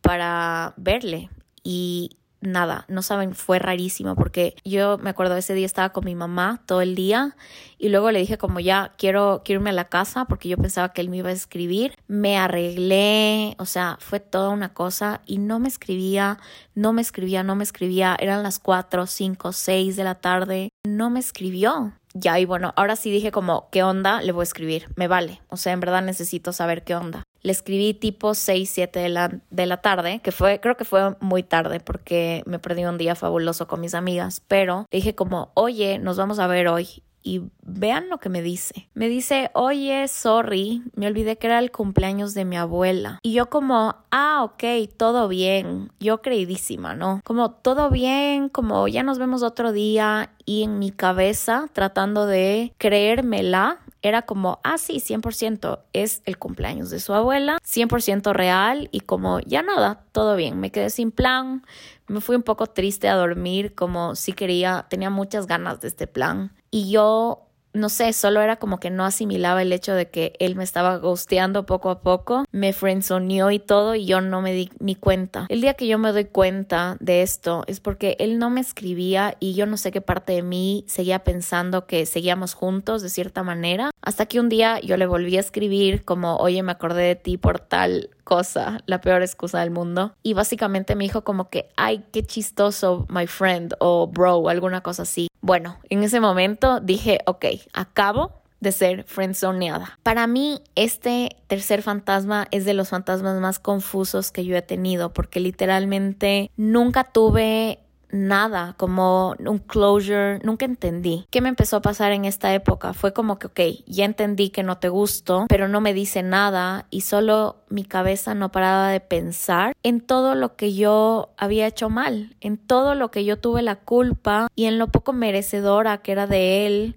para 0.00 0.72
verle 0.76 1.28
y 1.62 2.16
nada, 2.46 2.84
no 2.88 3.02
saben, 3.02 3.34
fue 3.34 3.58
rarísimo 3.58 4.14
porque 4.14 4.54
yo 4.64 4.98
me 4.98 5.10
acuerdo 5.10 5.36
ese 5.36 5.54
día 5.54 5.66
estaba 5.66 5.90
con 5.90 6.04
mi 6.04 6.14
mamá 6.14 6.62
todo 6.64 6.80
el 6.80 6.94
día 6.94 7.36
y 7.76 7.88
luego 7.88 8.10
le 8.10 8.20
dije 8.20 8.38
como 8.38 8.60
ya 8.60 8.92
quiero, 8.96 9.42
quiero 9.44 9.60
irme 9.60 9.70
a 9.70 9.74
la 9.74 9.86
casa 9.86 10.24
porque 10.26 10.48
yo 10.48 10.56
pensaba 10.56 10.92
que 10.92 11.00
él 11.00 11.08
me 11.08 11.18
iba 11.18 11.30
a 11.30 11.32
escribir, 11.32 11.94
me 12.06 12.38
arreglé, 12.38 13.56
o 13.58 13.66
sea, 13.66 13.98
fue 14.00 14.20
toda 14.20 14.50
una 14.50 14.72
cosa 14.72 15.20
y 15.26 15.38
no 15.38 15.58
me 15.58 15.68
escribía, 15.68 16.38
no 16.74 16.92
me 16.92 17.02
escribía, 17.02 17.42
no 17.42 17.56
me 17.56 17.64
escribía, 17.64 18.16
eran 18.18 18.42
las 18.42 18.58
4, 18.58 19.06
5, 19.06 19.52
6 19.52 19.96
de 19.96 20.04
la 20.04 20.14
tarde, 20.14 20.70
no 20.84 21.10
me 21.10 21.20
escribió 21.20 21.92
ya, 22.18 22.38
y 22.38 22.44
bueno, 22.44 22.72
ahora 22.76 22.96
sí 22.96 23.10
dije 23.10 23.30
como, 23.30 23.68
¿qué 23.70 23.82
onda? 23.82 24.22
Le 24.22 24.32
voy 24.32 24.42
a 24.42 24.44
escribir, 24.44 24.88
me 24.96 25.08
vale, 25.08 25.42
o 25.48 25.56
sea, 25.56 25.72
en 25.72 25.80
verdad 25.80 26.02
necesito 26.02 26.52
saber 26.52 26.82
qué 26.82 26.94
onda. 26.94 27.22
Le 27.42 27.52
escribí 27.52 27.94
tipo 27.94 28.34
6, 28.34 28.68
7 28.68 28.98
de 28.98 29.08
la, 29.08 29.40
de 29.50 29.66
la 29.66 29.76
tarde, 29.76 30.20
que 30.22 30.32
fue, 30.32 30.58
creo 30.60 30.76
que 30.76 30.84
fue 30.84 31.14
muy 31.20 31.42
tarde 31.42 31.78
porque 31.78 32.42
me 32.46 32.58
perdí 32.58 32.84
un 32.84 32.98
día 32.98 33.14
fabuloso 33.14 33.68
con 33.68 33.80
mis 33.80 33.94
amigas, 33.94 34.42
pero 34.48 34.86
dije 34.90 35.14
como, 35.14 35.52
oye, 35.54 35.98
nos 35.98 36.16
vamos 36.16 36.38
a 36.38 36.46
ver 36.46 36.68
hoy 36.68 37.02
y 37.26 37.42
vean 37.60 38.08
lo 38.08 38.18
que 38.18 38.28
me 38.28 38.40
dice. 38.40 38.88
Me 38.94 39.08
dice, 39.08 39.50
oye, 39.52 40.06
sorry, 40.06 40.84
me 40.94 41.08
olvidé 41.08 41.36
que 41.36 41.48
era 41.48 41.58
el 41.58 41.72
cumpleaños 41.72 42.34
de 42.34 42.44
mi 42.44 42.56
abuela. 42.56 43.18
Y 43.24 43.32
yo 43.32 43.50
como, 43.50 43.96
ah, 44.12 44.44
ok, 44.44 44.62
todo 44.96 45.26
bien. 45.26 45.90
Yo 45.98 46.22
creidísima, 46.22 46.94
¿no? 46.94 47.20
Como, 47.24 47.50
todo 47.50 47.90
bien, 47.90 48.48
como 48.48 48.86
ya 48.86 49.02
nos 49.02 49.18
vemos 49.18 49.42
otro 49.42 49.72
día. 49.72 50.30
Y 50.44 50.62
en 50.62 50.78
mi 50.78 50.92
cabeza, 50.92 51.68
tratando 51.72 52.26
de 52.26 52.72
creérmela, 52.78 53.80
era 54.02 54.22
como, 54.22 54.60
ah, 54.62 54.78
sí, 54.78 55.00
100% 55.00 55.80
es 55.92 56.22
el 56.26 56.38
cumpleaños 56.38 56.90
de 56.90 57.00
su 57.00 57.12
abuela, 57.12 57.58
100% 57.64 58.32
real 58.34 58.88
y 58.92 59.00
como 59.00 59.40
ya 59.40 59.62
nada, 59.62 60.04
todo 60.12 60.36
bien, 60.36 60.60
me 60.60 60.70
quedé 60.70 60.90
sin 60.90 61.10
plan, 61.10 61.64
me 62.06 62.20
fui 62.20 62.36
un 62.36 62.44
poco 62.44 62.68
triste 62.68 63.08
a 63.08 63.16
dormir, 63.16 63.74
como 63.74 64.14
si 64.14 64.32
quería, 64.32 64.86
tenía 64.88 65.10
muchas 65.10 65.48
ganas 65.48 65.80
de 65.80 65.88
este 65.88 66.06
plan 66.06 66.52
y 66.70 66.90
yo 66.90 67.46
no 67.76 67.88
sé, 67.88 68.12
solo 68.12 68.40
era 68.40 68.56
como 68.56 68.80
que 68.80 68.90
no 68.90 69.04
asimilaba 69.04 69.62
el 69.62 69.72
hecho 69.72 69.92
de 69.94 70.08
que 70.10 70.32
él 70.40 70.56
me 70.56 70.64
estaba 70.64 70.96
ghosteando 70.98 71.66
poco 71.66 71.90
a 71.90 72.00
poco, 72.00 72.44
me 72.50 72.72
friendzoneó 72.72 73.50
y 73.50 73.58
todo 73.58 73.94
y 73.94 74.06
yo 74.06 74.20
no 74.20 74.40
me 74.40 74.52
di 74.52 74.70
ni 74.80 74.94
cuenta. 74.94 75.46
El 75.48 75.60
día 75.60 75.74
que 75.74 75.86
yo 75.86 75.98
me 75.98 76.12
doy 76.12 76.24
cuenta 76.24 76.96
de 77.00 77.22
esto 77.22 77.64
es 77.66 77.80
porque 77.80 78.16
él 78.18 78.38
no 78.38 78.50
me 78.50 78.60
escribía 78.60 79.36
y 79.40 79.54
yo 79.54 79.66
no 79.66 79.76
sé 79.76 79.92
qué 79.92 80.00
parte 80.00 80.32
de 80.32 80.42
mí 80.42 80.84
seguía 80.88 81.22
pensando 81.22 81.86
que 81.86 82.06
seguíamos 82.06 82.54
juntos 82.54 83.02
de 83.02 83.10
cierta 83.10 83.42
manera, 83.42 83.90
hasta 84.00 84.26
que 84.26 84.40
un 84.40 84.48
día 84.48 84.80
yo 84.80 84.96
le 84.96 85.06
volví 85.06 85.36
a 85.36 85.40
escribir 85.40 86.04
como, 86.04 86.36
oye, 86.36 86.62
me 86.62 86.72
acordé 86.72 87.02
de 87.02 87.16
ti 87.16 87.36
por 87.36 87.60
tal 87.60 88.10
cosa, 88.24 88.80
la 88.86 89.00
peor 89.00 89.22
excusa 89.22 89.60
del 89.60 89.70
mundo. 89.70 90.14
Y 90.22 90.34
básicamente 90.34 90.96
me 90.96 91.04
dijo 91.04 91.22
como 91.22 91.48
que, 91.48 91.68
ay, 91.76 92.04
qué 92.12 92.24
chistoso, 92.24 93.06
my 93.08 93.26
friend, 93.26 93.74
o 93.78 94.08
bro, 94.08 94.36
o 94.36 94.48
alguna 94.48 94.82
cosa 94.82 95.02
así. 95.02 95.28
Bueno, 95.46 95.78
en 95.90 96.02
ese 96.02 96.18
momento 96.18 96.80
dije, 96.80 97.20
ok, 97.24 97.44
acabo 97.72 98.32
de 98.58 98.72
ser 98.72 99.04
friendzoneada. 99.04 99.96
Para 100.02 100.26
mí, 100.26 100.60
este 100.74 101.36
tercer 101.46 101.82
fantasma 101.82 102.48
es 102.50 102.64
de 102.64 102.74
los 102.74 102.88
fantasmas 102.88 103.40
más 103.40 103.60
confusos 103.60 104.32
que 104.32 104.44
yo 104.44 104.56
he 104.56 104.62
tenido, 104.62 105.12
porque 105.12 105.38
literalmente 105.38 106.50
nunca 106.56 107.04
tuve 107.04 107.78
nada, 108.16 108.74
como 108.76 109.34
un 109.38 109.58
closure, 109.58 110.40
nunca 110.42 110.64
entendí. 110.64 111.26
¿Qué 111.30 111.40
me 111.40 111.48
empezó 111.48 111.76
a 111.76 111.82
pasar 111.82 112.12
en 112.12 112.24
esta 112.24 112.52
época? 112.54 112.92
Fue 112.92 113.12
como 113.12 113.38
que, 113.38 113.46
ok, 113.46 113.60
ya 113.86 114.04
entendí 114.04 114.50
que 114.50 114.62
no 114.62 114.78
te 114.78 114.88
gusto, 114.88 115.46
pero 115.48 115.68
no 115.68 115.80
me 115.80 115.94
dice 115.94 116.22
nada 116.22 116.86
y 116.90 117.02
solo 117.02 117.64
mi 117.68 117.84
cabeza 117.84 118.34
no 118.34 118.50
paraba 118.50 118.88
de 118.88 119.00
pensar 119.00 119.74
en 119.82 120.00
todo 120.00 120.34
lo 120.34 120.56
que 120.56 120.74
yo 120.74 121.30
había 121.36 121.66
hecho 121.66 121.90
mal, 121.90 122.36
en 122.40 122.56
todo 122.56 122.94
lo 122.94 123.10
que 123.10 123.24
yo 123.24 123.38
tuve 123.38 123.62
la 123.62 123.76
culpa 123.76 124.48
y 124.54 124.64
en 124.64 124.78
lo 124.78 124.88
poco 124.88 125.12
merecedora 125.12 125.98
que 125.98 126.12
era 126.12 126.26
de 126.26 126.66
él 126.66 126.96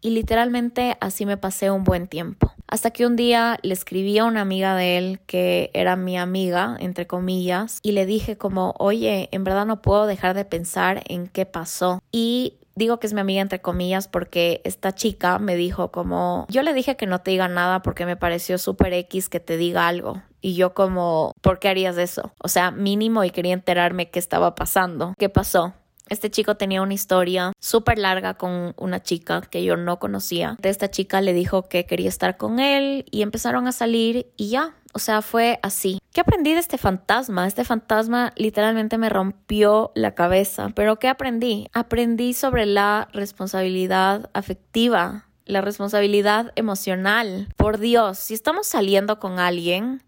y 0.00 0.10
literalmente 0.10 0.96
así 1.00 1.26
me 1.26 1.36
pasé 1.36 1.70
un 1.70 1.84
buen 1.84 2.06
tiempo. 2.06 2.52
Hasta 2.68 2.90
que 2.90 3.06
un 3.06 3.16
día 3.16 3.58
le 3.62 3.72
escribí 3.72 4.18
a 4.18 4.24
una 4.24 4.42
amiga 4.42 4.76
de 4.76 4.98
él 4.98 5.20
que 5.26 5.70
era 5.72 5.96
mi 5.96 6.18
amiga, 6.18 6.76
entre 6.78 7.06
comillas, 7.06 7.80
y 7.82 7.92
le 7.92 8.04
dije 8.04 8.36
como, 8.36 8.74
oye, 8.78 9.30
en 9.32 9.42
verdad 9.42 9.64
no 9.64 9.80
puedo 9.80 10.06
dejar 10.06 10.34
de 10.34 10.44
pensar 10.44 11.02
en 11.06 11.28
qué 11.28 11.46
pasó. 11.46 12.02
Y 12.12 12.58
digo 12.74 13.00
que 13.00 13.06
es 13.06 13.14
mi 13.14 13.20
amiga 13.20 13.40
entre 13.40 13.60
comillas 13.60 14.06
porque 14.06 14.60
esta 14.64 14.94
chica 14.94 15.38
me 15.38 15.56
dijo 15.56 15.90
como, 15.90 16.46
yo 16.50 16.62
le 16.62 16.74
dije 16.74 16.96
que 16.96 17.06
no 17.06 17.20
te 17.20 17.30
diga 17.30 17.48
nada 17.48 17.80
porque 17.80 18.04
me 18.04 18.16
pareció 18.16 18.58
súper 18.58 18.92
X 18.92 19.30
que 19.30 19.40
te 19.40 19.56
diga 19.56 19.88
algo. 19.88 20.22
Y 20.42 20.54
yo 20.54 20.74
como, 20.74 21.32
¿por 21.40 21.58
qué 21.58 21.68
harías 21.68 21.96
eso? 21.96 22.32
O 22.38 22.48
sea, 22.48 22.70
mínimo 22.70 23.24
y 23.24 23.30
quería 23.30 23.54
enterarme 23.54 24.10
qué 24.10 24.18
estaba 24.18 24.54
pasando. 24.54 25.14
¿Qué 25.18 25.28
pasó? 25.28 25.72
Este 26.08 26.30
chico 26.30 26.56
tenía 26.56 26.82
una 26.82 26.94
historia 26.94 27.52
súper 27.60 27.98
larga 27.98 28.34
con 28.34 28.74
una 28.76 29.02
chica 29.02 29.42
que 29.42 29.64
yo 29.64 29.76
no 29.76 29.98
conocía. 29.98 30.56
Esta 30.62 30.90
chica 30.90 31.20
le 31.20 31.32
dijo 31.32 31.68
que 31.68 31.86
quería 31.86 32.08
estar 32.08 32.36
con 32.36 32.60
él 32.60 33.04
y 33.10 33.22
empezaron 33.22 33.66
a 33.66 33.72
salir 33.72 34.32
y 34.36 34.50
ya, 34.50 34.74
o 34.94 34.98
sea, 34.98 35.22
fue 35.22 35.58
así. 35.62 35.98
¿Qué 36.12 36.20
aprendí 36.20 36.52
de 36.52 36.60
este 36.60 36.78
fantasma? 36.78 37.46
Este 37.46 37.64
fantasma 37.64 38.32
literalmente 38.36 38.98
me 38.98 39.08
rompió 39.08 39.92
la 39.94 40.14
cabeza. 40.14 40.70
Pero 40.74 40.98
¿qué 40.98 41.08
aprendí? 41.08 41.68
Aprendí 41.72 42.32
sobre 42.32 42.66
la 42.66 43.08
responsabilidad 43.12 44.30
afectiva, 44.32 45.26
la 45.44 45.60
responsabilidad 45.60 46.52
emocional. 46.56 47.48
Por 47.56 47.78
Dios, 47.78 48.18
si 48.18 48.34
estamos 48.34 48.66
saliendo 48.66 49.18
con 49.18 49.38
alguien, 49.38 50.02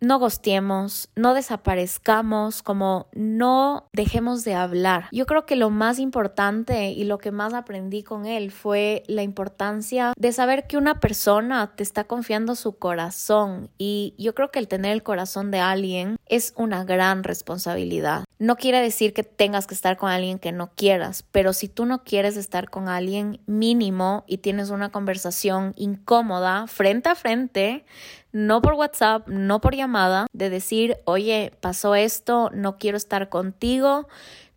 no 0.00 0.18
gosteemos, 0.18 1.08
no 1.16 1.34
desaparezcamos, 1.34 2.62
como 2.62 3.08
no 3.14 3.88
dejemos 3.92 4.44
de 4.44 4.54
hablar. 4.54 5.08
Yo 5.12 5.26
creo 5.26 5.46
que 5.46 5.56
lo 5.56 5.70
más 5.70 5.98
importante 5.98 6.90
y 6.90 7.04
lo 7.04 7.18
que 7.18 7.32
más 7.32 7.54
aprendí 7.54 8.02
con 8.02 8.26
él 8.26 8.50
fue 8.50 9.02
la 9.06 9.22
importancia 9.22 10.12
de 10.16 10.32
saber 10.32 10.66
que 10.66 10.76
una 10.76 11.00
persona 11.00 11.72
te 11.76 11.82
está 11.82 12.04
confiando 12.04 12.54
su 12.54 12.76
corazón 12.78 13.70
y 13.78 14.14
yo 14.18 14.34
creo 14.34 14.50
que 14.50 14.58
el 14.58 14.68
tener 14.68 14.92
el 14.92 15.02
corazón 15.02 15.50
de 15.50 15.60
alguien 15.60 16.16
es 16.26 16.52
una 16.56 16.84
gran 16.84 17.24
responsabilidad. 17.24 18.25
No 18.38 18.56
quiere 18.56 18.82
decir 18.82 19.14
que 19.14 19.22
tengas 19.22 19.66
que 19.66 19.72
estar 19.72 19.96
con 19.96 20.10
alguien 20.10 20.38
que 20.38 20.52
no 20.52 20.70
quieras, 20.74 21.24
pero 21.32 21.54
si 21.54 21.68
tú 21.68 21.86
no 21.86 22.04
quieres 22.04 22.36
estar 22.36 22.68
con 22.68 22.88
alguien 22.88 23.40
mínimo 23.46 24.24
y 24.26 24.38
tienes 24.38 24.68
una 24.68 24.90
conversación 24.90 25.72
incómoda 25.76 26.66
frente 26.66 27.08
a 27.08 27.14
frente, 27.14 27.86
no 28.32 28.60
por 28.60 28.74
WhatsApp, 28.74 29.26
no 29.28 29.62
por 29.62 29.74
llamada, 29.74 30.26
de 30.34 30.50
decir, 30.50 30.98
oye, 31.06 31.52
pasó 31.60 31.94
esto, 31.94 32.50
no 32.52 32.76
quiero 32.76 32.98
estar 32.98 33.30
contigo 33.30 34.06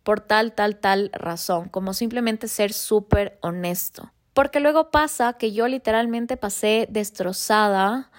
por 0.02 0.20
tal, 0.20 0.52
tal, 0.52 0.76
tal 0.76 1.10
razón, 1.14 1.70
como 1.70 1.94
simplemente 1.94 2.48
ser 2.48 2.74
súper 2.74 3.38
honesto. 3.40 4.12
Porque 4.34 4.60
luego 4.60 4.90
pasa 4.90 5.32
que 5.34 5.52
yo 5.52 5.68
literalmente 5.68 6.36
pasé 6.36 6.86
destrozada 6.90 8.10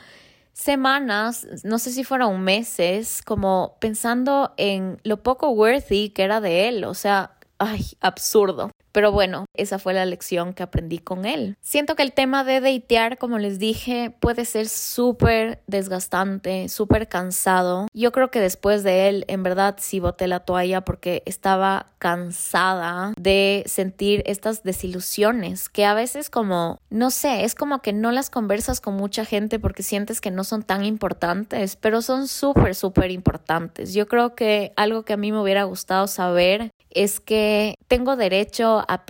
semanas, 0.53 1.47
no 1.63 1.79
sé 1.79 1.91
si 1.91 2.03
fueron 2.03 2.41
meses, 2.41 3.21
como 3.25 3.77
pensando 3.79 4.53
en 4.57 4.99
lo 5.03 5.23
poco 5.23 5.49
worthy 5.49 6.09
que 6.09 6.23
era 6.23 6.41
de 6.41 6.67
él, 6.67 6.83
o 6.83 6.93
sea, 6.93 7.37
ay, 7.57 7.85
absurdo. 8.01 8.71
Pero 8.91 9.11
bueno, 9.11 9.45
esa 9.61 9.79
fue 9.79 9.93
la 9.93 10.05
lección 10.05 10.53
que 10.53 10.63
aprendí 10.63 10.99
con 10.99 11.25
él. 11.25 11.57
Siento 11.61 11.95
que 11.95 12.03
el 12.03 12.13
tema 12.13 12.43
de 12.43 12.61
datear, 12.61 13.17
como 13.17 13.37
les 13.37 13.59
dije, 13.59 14.13
puede 14.19 14.45
ser 14.45 14.67
súper 14.67 15.61
desgastante, 15.67 16.69
súper 16.69 17.07
cansado. 17.07 17.87
Yo 17.93 18.11
creo 18.11 18.31
que 18.31 18.39
después 18.39 18.83
de 18.83 19.09
él, 19.09 19.25
en 19.27 19.43
verdad, 19.43 19.75
sí 19.79 19.99
boté 19.99 20.27
la 20.27 20.41
toalla 20.41 20.81
porque 20.81 21.23
estaba 21.25 21.87
cansada 21.99 23.13
de 23.17 23.63
sentir 23.67 24.23
estas 24.25 24.63
desilusiones 24.63 25.69
que 25.69 25.85
a 25.85 25.93
veces 25.93 26.29
como, 26.29 26.79
no 26.89 27.11
sé, 27.11 27.43
es 27.43 27.55
como 27.55 27.81
que 27.81 27.93
no 27.93 28.11
las 28.11 28.29
conversas 28.29 28.81
con 28.81 28.95
mucha 28.95 29.25
gente 29.25 29.59
porque 29.59 29.83
sientes 29.83 30.21
que 30.21 30.31
no 30.31 30.43
son 30.43 30.63
tan 30.63 30.83
importantes, 30.83 31.75
pero 31.75 32.01
son 32.01 32.27
súper, 32.27 32.75
súper 32.75 33.11
importantes. 33.11 33.93
Yo 33.93 34.07
creo 34.07 34.35
que 34.35 34.73
algo 34.75 35.03
que 35.03 35.13
a 35.13 35.17
mí 35.17 35.31
me 35.31 35.41
hubiera 35.41 35.63
gustado 35.63 36.07
saber 36.07 36.71
es 36.89 37.19
que 37.19 37.75
tengo 37.87 38.15
derecho 38.15 38.83
a 38.87 39.05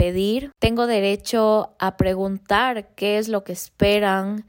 tengo 0.59 0.87
derecho 0.87 1.75
a 1.79 1.97
preguntar 1.97 2.93
qué 2.95 3.17
es 3.17 3.27
lo 3.27 3.43
que 3.43 3.53
esperan, 3.53 4.45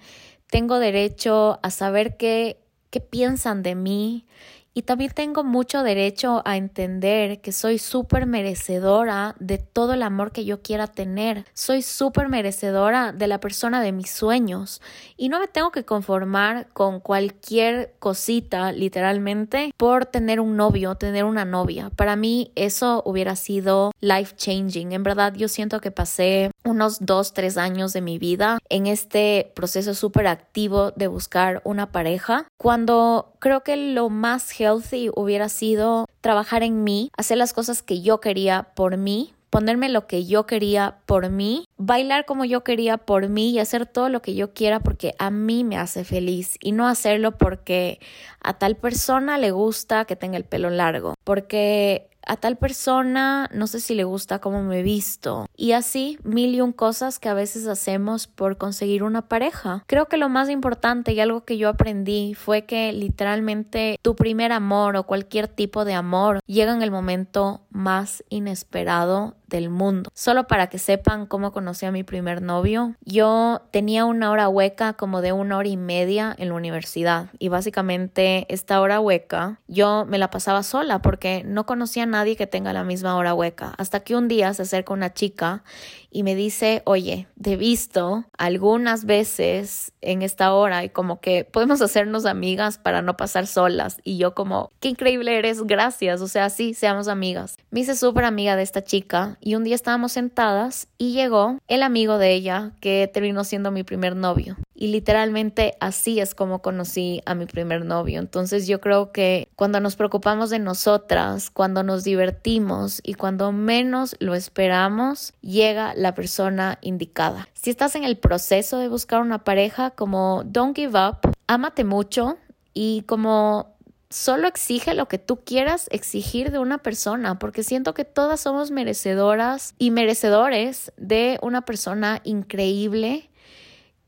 tengo 0.49 0.79
derecho 0.79 1.59
a 1.63 1.71
saber 1.71 2.17
qué, 2.17 2.63
qué 2.91 3.01
piensan 3.01 3.63
de 3.63 3.75
mí 3.75 4.27
y 4.75 4.83
también 4.83 5.13
tengo 5.15 5.45
mucho 5.45 5.83
derecho 5.83 6.43
a 6.45 6.57
entender 6.57 7.41
que 7.41 7.53
soy 7.53 7.79
súper 7.79 8.27
merecedora 8.27 9.35
de 9.39 9.59
todo 9.59 9.95
el 9.95 10.03
amor 10.03 10.33
que 10.33 10.45
yo 10.45 10.63
quiera 10.63 10.87
tener. 10.87 11.45
Soy 11.53 11.83
súper 11.83 12.29
merecedora 12.29 13.13
de 13.13 13.27
la 13.27 13.39
persona 13.39 13.83
de 13.83 13.93
mis 13.93 14.11
sueños. 14.11 14.81
Y 15.17 15.29
no 15.29 15.41
me 15.41 15.49
tengo 15.49 15.71
que 15.73 15.85
conformar 15.85 16.69
con 16.73 17.01
cualquier 17.01 17.95
cosita, 17.99 18.73
literalmente, 18.73 19.73
por 19.77 20.07
tener 20.07 20.41
un 20.41 20.57
novio, 20.57 20.95
tener 20.95 21.25
una 21.25 21.45
novia. 21.45 21.91
Para 21.91 22.17
mí 22.17 22.51
eso 22.55 23.03
hubiera 23.05 23.37
sido 23.37 23.93
life 24.01 24.35
changing. 24.37 24.93
En 24.93 25.03
verdad 25.03 25.35
yo 25.35 25.49
siento 25.49 25.81
que 25.81 25.91
pasé 25.91 26.51
unos 26.65 27.05
dos, 27.05 27.35
tres 27.35 27.59
años 27.59 27.93
de 27.93 28.01
mi 28.01 28.19
vida 28.19 28.59
en 28.69 28.87
este 28.87 29.53
proceso 29.55 29.95
súper 29.95 30.27
activo 30.27 30.93
de 30.93 31.09
buscar 31.09 31.61
una 31.65 31.93
pareja. 31.93 32.47
Cuando 32.57 33.35
creo 33.39 33.63
que 33.63 33.77
lo 33.77 34.09
más 34.09 34.51
healthy 34.63 35.11
hubiera 35.15 35.49
sido 35.49 36.07
trabajar 36.21 36.63
en 36.63 36.85
mí, 36.85 37.11
hacer 37.17 37.39
las 37.39 37.53
cosas 37.53 37.83
que 37.83 38.01
yo 38.01 38.21
quería 38.21 38.69
por 38.75 38.97
mí, 38.97 39.35
ponerme 39.51 39.91
lo 39.91 40.07
que 40.07 40.25
yo 40.25 40.47
quería 40.47 40.97
por 41.05 41.29
mí, 41.29 41.67
bailar 41.77 42.25
como 42.25 42.47
yo 42.47 42.65
quería 42.65 42.97
por 42.97 43.29
mí 43.29 43.51
y 43.51 43.59
hacer 43.59 43.85
todo 43.85 44.09
lo 44.09 44.23
que 44.23 44.35
yo 44.35 44.55
quiera 44.55 44.81
porque 44.81 45.15
a 45.19 45.31
mí 45.31 45.63
me 45.63 45.77
hace 45.77 46.05
feliz 46.05 46.57
y 46.63 46.73
no 46.73 46.89
hacerlo 46.89 47.37
porque 47.37 48.01
a 48.41 48.55
tal 48.55 48.77
persona 48.77 49.37
le 49.37 49.51
gusta 49.51 50.07
que 50.07 50.17
tenga 50.17 50.39
el 50.39 50.45
pelo 50.45 50.71
largo, 50.71 51.17
porque 51.23 52.09
a 52.27 52.37
tal 52.37 52.57
persona 52.57 53.49
no 53.53 53.67
sé 53.67 53.81
si 53.81 53.95
le 53.95 54.05
gusta 54.05 54.41
cómo 54.41 54.63
me 54.63 54.81
he 54.81 54.83
visto 54.83 55.47
y 55.57 55.73
así 55.73 56.19
mil 56.25 56.55
y 56.55 56.61
un 56.61 56.73
cosas 56.73 57.19
que 57.19 57.29
a 57.29 57.35
veces 57.35 57.67
hacemos 57.67 58.27
por 58.27 58.59
conseguir 58.59 59.03
una 59.03 59.29
pareja. 59.29 59.85
Creo 59.87 60.07
que 60.07 60.17
lo 60.17 60.29
más 60.29 60.49
importante 60.49 61.13
y 61.13 61.21
algo 61.21 61.45
que 61.45 61.59
yo 61.59 61.69
aprendí 61.69 62.35
fue 62.35 62.65
que 62.65 62.93
literalmente 62.93 63.99
tu 64.03 64.15
primer 64.17 64.53
amor 64.53 64.97
o 64.97 65.05
cualquier 65.05 65.49
tipo 65.49 65.85
de 65.85 65.95
amor 65.95 66.41
llega 66.47 66.73
en 66.73 66.83
el 66.83 66.91
momento 66.91 67.63
más 67.71 68.25
inesperado 68.29 69.37
del 69.53 69.71
mundo. 69.71 70.11
Solo 70.15 70.47
para 70.49 70.67
que 70.67 70.79
sepan 70.79 71.27
cómo 71.27 71.53
conocí 71.53 71.87
a 71.87 71.93
mi 71.93 72.03
primer 72.03 72.43
novio, 72.43 72.97
yo 73.05 73.63
tenía 73.71 74.05
una 74.05 74.31
hora 74.31 74.49
hueca 74.49 74.95
como 74.95 75.21
de 75.21 75.33
una 75.33 75.59
hora 75.59 75.69
y 75.69 75.77
media 75.77 76.35
en 76.37 76.49
la 76.49 76.55
universidad 76.55 77.29
y 77.39 77.49
básicamente 77.49 78.47
esta 78.49 78.81
hora 78.81 78.99
hueca 78.99 79.61
yo 79.69 80.05
me 80.07 80.19
la 80.19 80.31
pasaba 80.31 80.63
sola 80.63 81.01
porque 81.03 81.43
no 81.45 81.67
conocía 81.67 82.05
a 82.05 82.07
nadie 82.07 82.37
que 82.37 82.47
tenga 82.47 82.73
la 82.73 82.83
misma 82.83 83.17
hora 83.17 83.35
hueca. 83.35 83.75
Hasta 83.79 84.01
que 84.01 84.17
un 84.17 84.27
día 84.27 84.53
se 84.55 84.63
acerca 84.63 84.93
una 84.93 85.13
chica 85.13 85.63
y 86.11 86.23
me 86.23 86.35
dice, 86.35 86.83
oye, 86.85 87.27
te 87.41 87.53
he 87.53 87.57
visto 87.57 88.25
algunas 88.37 89.07
veces 89.07 89.93
en 90.03 90.23
esta 90.23 90.53
hora 90.53 90.85
y 90.85 90.91
como 90.91 91.21
que 91.21 91.45
podemos 91.45 91.81
hacernos 91.81 92.27
amigas 92.27 92.79
para 92.79 93.01
no 93.01 93.17
pasar 93.17 93.47
solas. 93.47 93.99
Y 94.05 94.19
yo 94.19 94.35
como, 94.35 94.71
qué 94.81 94.89
increíble 94.89 95.39
eres, 95.39 95.63
gracias. 95.63 96.21
O 96.21 96.29
sea, 96.29 96.51
sí, 96.51 96.75
seamos 96.75 97.09
amigas. 97.09 97.57
Me 97.71 97.81
hice 97.81 97.97
súper 97.97 98.25
amiga 98.25 98.57
de 98.57 98.63
esta 98.63 98.85
chica 98.85 99.39
y 99.43 99.57
un 99.57 99.65
día 99.65 99.75
estábamos 99.75 100.13
sentadas 100.13 100.87
y 100.99 101.13
llegó 101.13 101.59
el 101.67 101.83
amigo 101.83 102.17
de 102.19 102.33
ella 102.33 102.73
que 102.81 103.11
terminó 103.13 103.43
siendo 103.45 103.73
mi 103.73 103.83
primer 103.83 104.15
novio. 104.15 104.57
Y 104.75 104.89
literalmente 104.89 105.75
así 105.81 106.21
es 106.21 106.35
como 106.35 106.63
conocí 106.63 107.23
a 107.27 107.35
mi 107.35 107.47
primer 107.47 107.85
novio. 107.85 108.21
Entonces 108.21 108.67
yo 108.67 108.81
creo 108.81 109.13
que 109.13 109.49
cuando 109.57 109.81
nos 109.81 109.97
preocupamos 109.97 110.51
de 110.51 110.61
nosotras, 110.61 111.51
cuando 111.51 111.83
nos 111.83 112.05
divertimos 112.05 113.01
y 113.03 113.15
cuando 113.15 113.53
menos 113.53 114.17
lo 114.21 114.35
esperamos, 114.35 115.35
llega 115.41 115.95
la 115.95 116.15
persona 116.15 116.79
indicada. 116.81 117.49
Si 117.53 117.71
estás 117.71 117.97
en 117.97 118.05
el 118.05 118.17
proceso 118.19 118.79
de 118.79 118.89
buscar 118.89 119.21
una 119.21 119.45
pareja, 119.45 119.91
como 119.91 120.43
don't 120.45 120.77
give 120.77 120.99
up, 120.99 121.19
ámate 121.47 121.85
mucho 121.85 122.39
y 122.75 123.03
como 123.03 123.72
solo 124.13 124.47
exige 124.47 124.95
lo 124.95 125.09
que 125.09 125.19
tú 125.19 125.41
quieras 125.45 125.89
exigir 125.91 126.53
de 126.53 126.59
una 126.59 126.79
persona, 126.79 127.39
porque 127.39 127.63
siento 127.63 127.95
que 127.95 128.05
todas 128.05 128.41
somos 128.41 128.71
merecedoras 128.71 129.75
y 129.79 129.91
merecedores 129.91 130.93
de 130.97 131.39
una 131.43 131.63
persona 131.65 132.21
increíble 132.25 133.31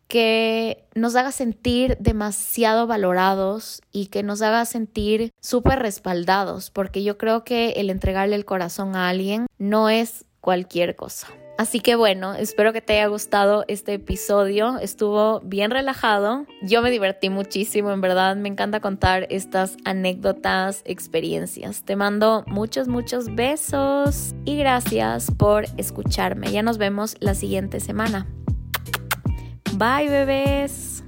que 0.07 0.87
nos 0.95 1.17
haga 1.17 1.33
sentir 1.33 1.97
demasiado 1.99 2.87
valorados 2.87 3.83
y 3.91 4.07
que 4.07 4.23
nos 4.23 4.43
haga 4.43 4.65
sentir 4.67 5.33
súper 5.41 5.81
respaldados, 5.81 6.71
porque 6.71 7.03
yo 7.03 7.19
creo 7.19 7.43
que 7.43 7.71
el 7.71 7.91
entregarle 7.91 8.37
el 8.37 8.45
corazón 8.45 8.97
a 8.97 9.09
alguien 9.09 9.47
no 9.59 9.89
es 9.89 10.27
cualquier 10.41 10.95
cosa. 10.95 11.29
Así 11.57 11.79
que 11.79 11.95
bueno, 11.95 12.35
espero 12.35 12.73
que 12.73 12.81
te 12.81 12.95
haya 12.95 13.07
gustado 13.07 13.65
este 13.69 13.95
episodio. 13.95 14.79
Estuvo 14.79 15.41
bien 15.41 15.71
relajado. 15.71 16.47
Yo 16.63 16.83
me 16.83 16.91
divertí 16.91 17.31
muchísimo, 17.31 17.93
en 17.93 18.01
verdad. 18.01 18.35
Me 18.35 18.49
encanta 18.49 18.81
contar 18.81 19.29
estas 19.31 19.77
anécdotas, 19.85 20.83
experiencias. 20.85 21.85
Te 21.85 21.95
mando 21.95 22.45
muchos, 22.49 22.89
muchos 22.89 23.33
besos 23.37 24.35
y 24.45 24.57
gracias 24.57 25.31
por 25.31 25.67
escucharme. 25.77 26.51
Ya 26.51 26.63
nos 26.63 26.77
vemos 26.77 27.17
la 27.21 27.35
siguiente 27.35 27.79
semana. 27.79 28.27
Bye, 29.77 30.09
bebés. 30.09 31.04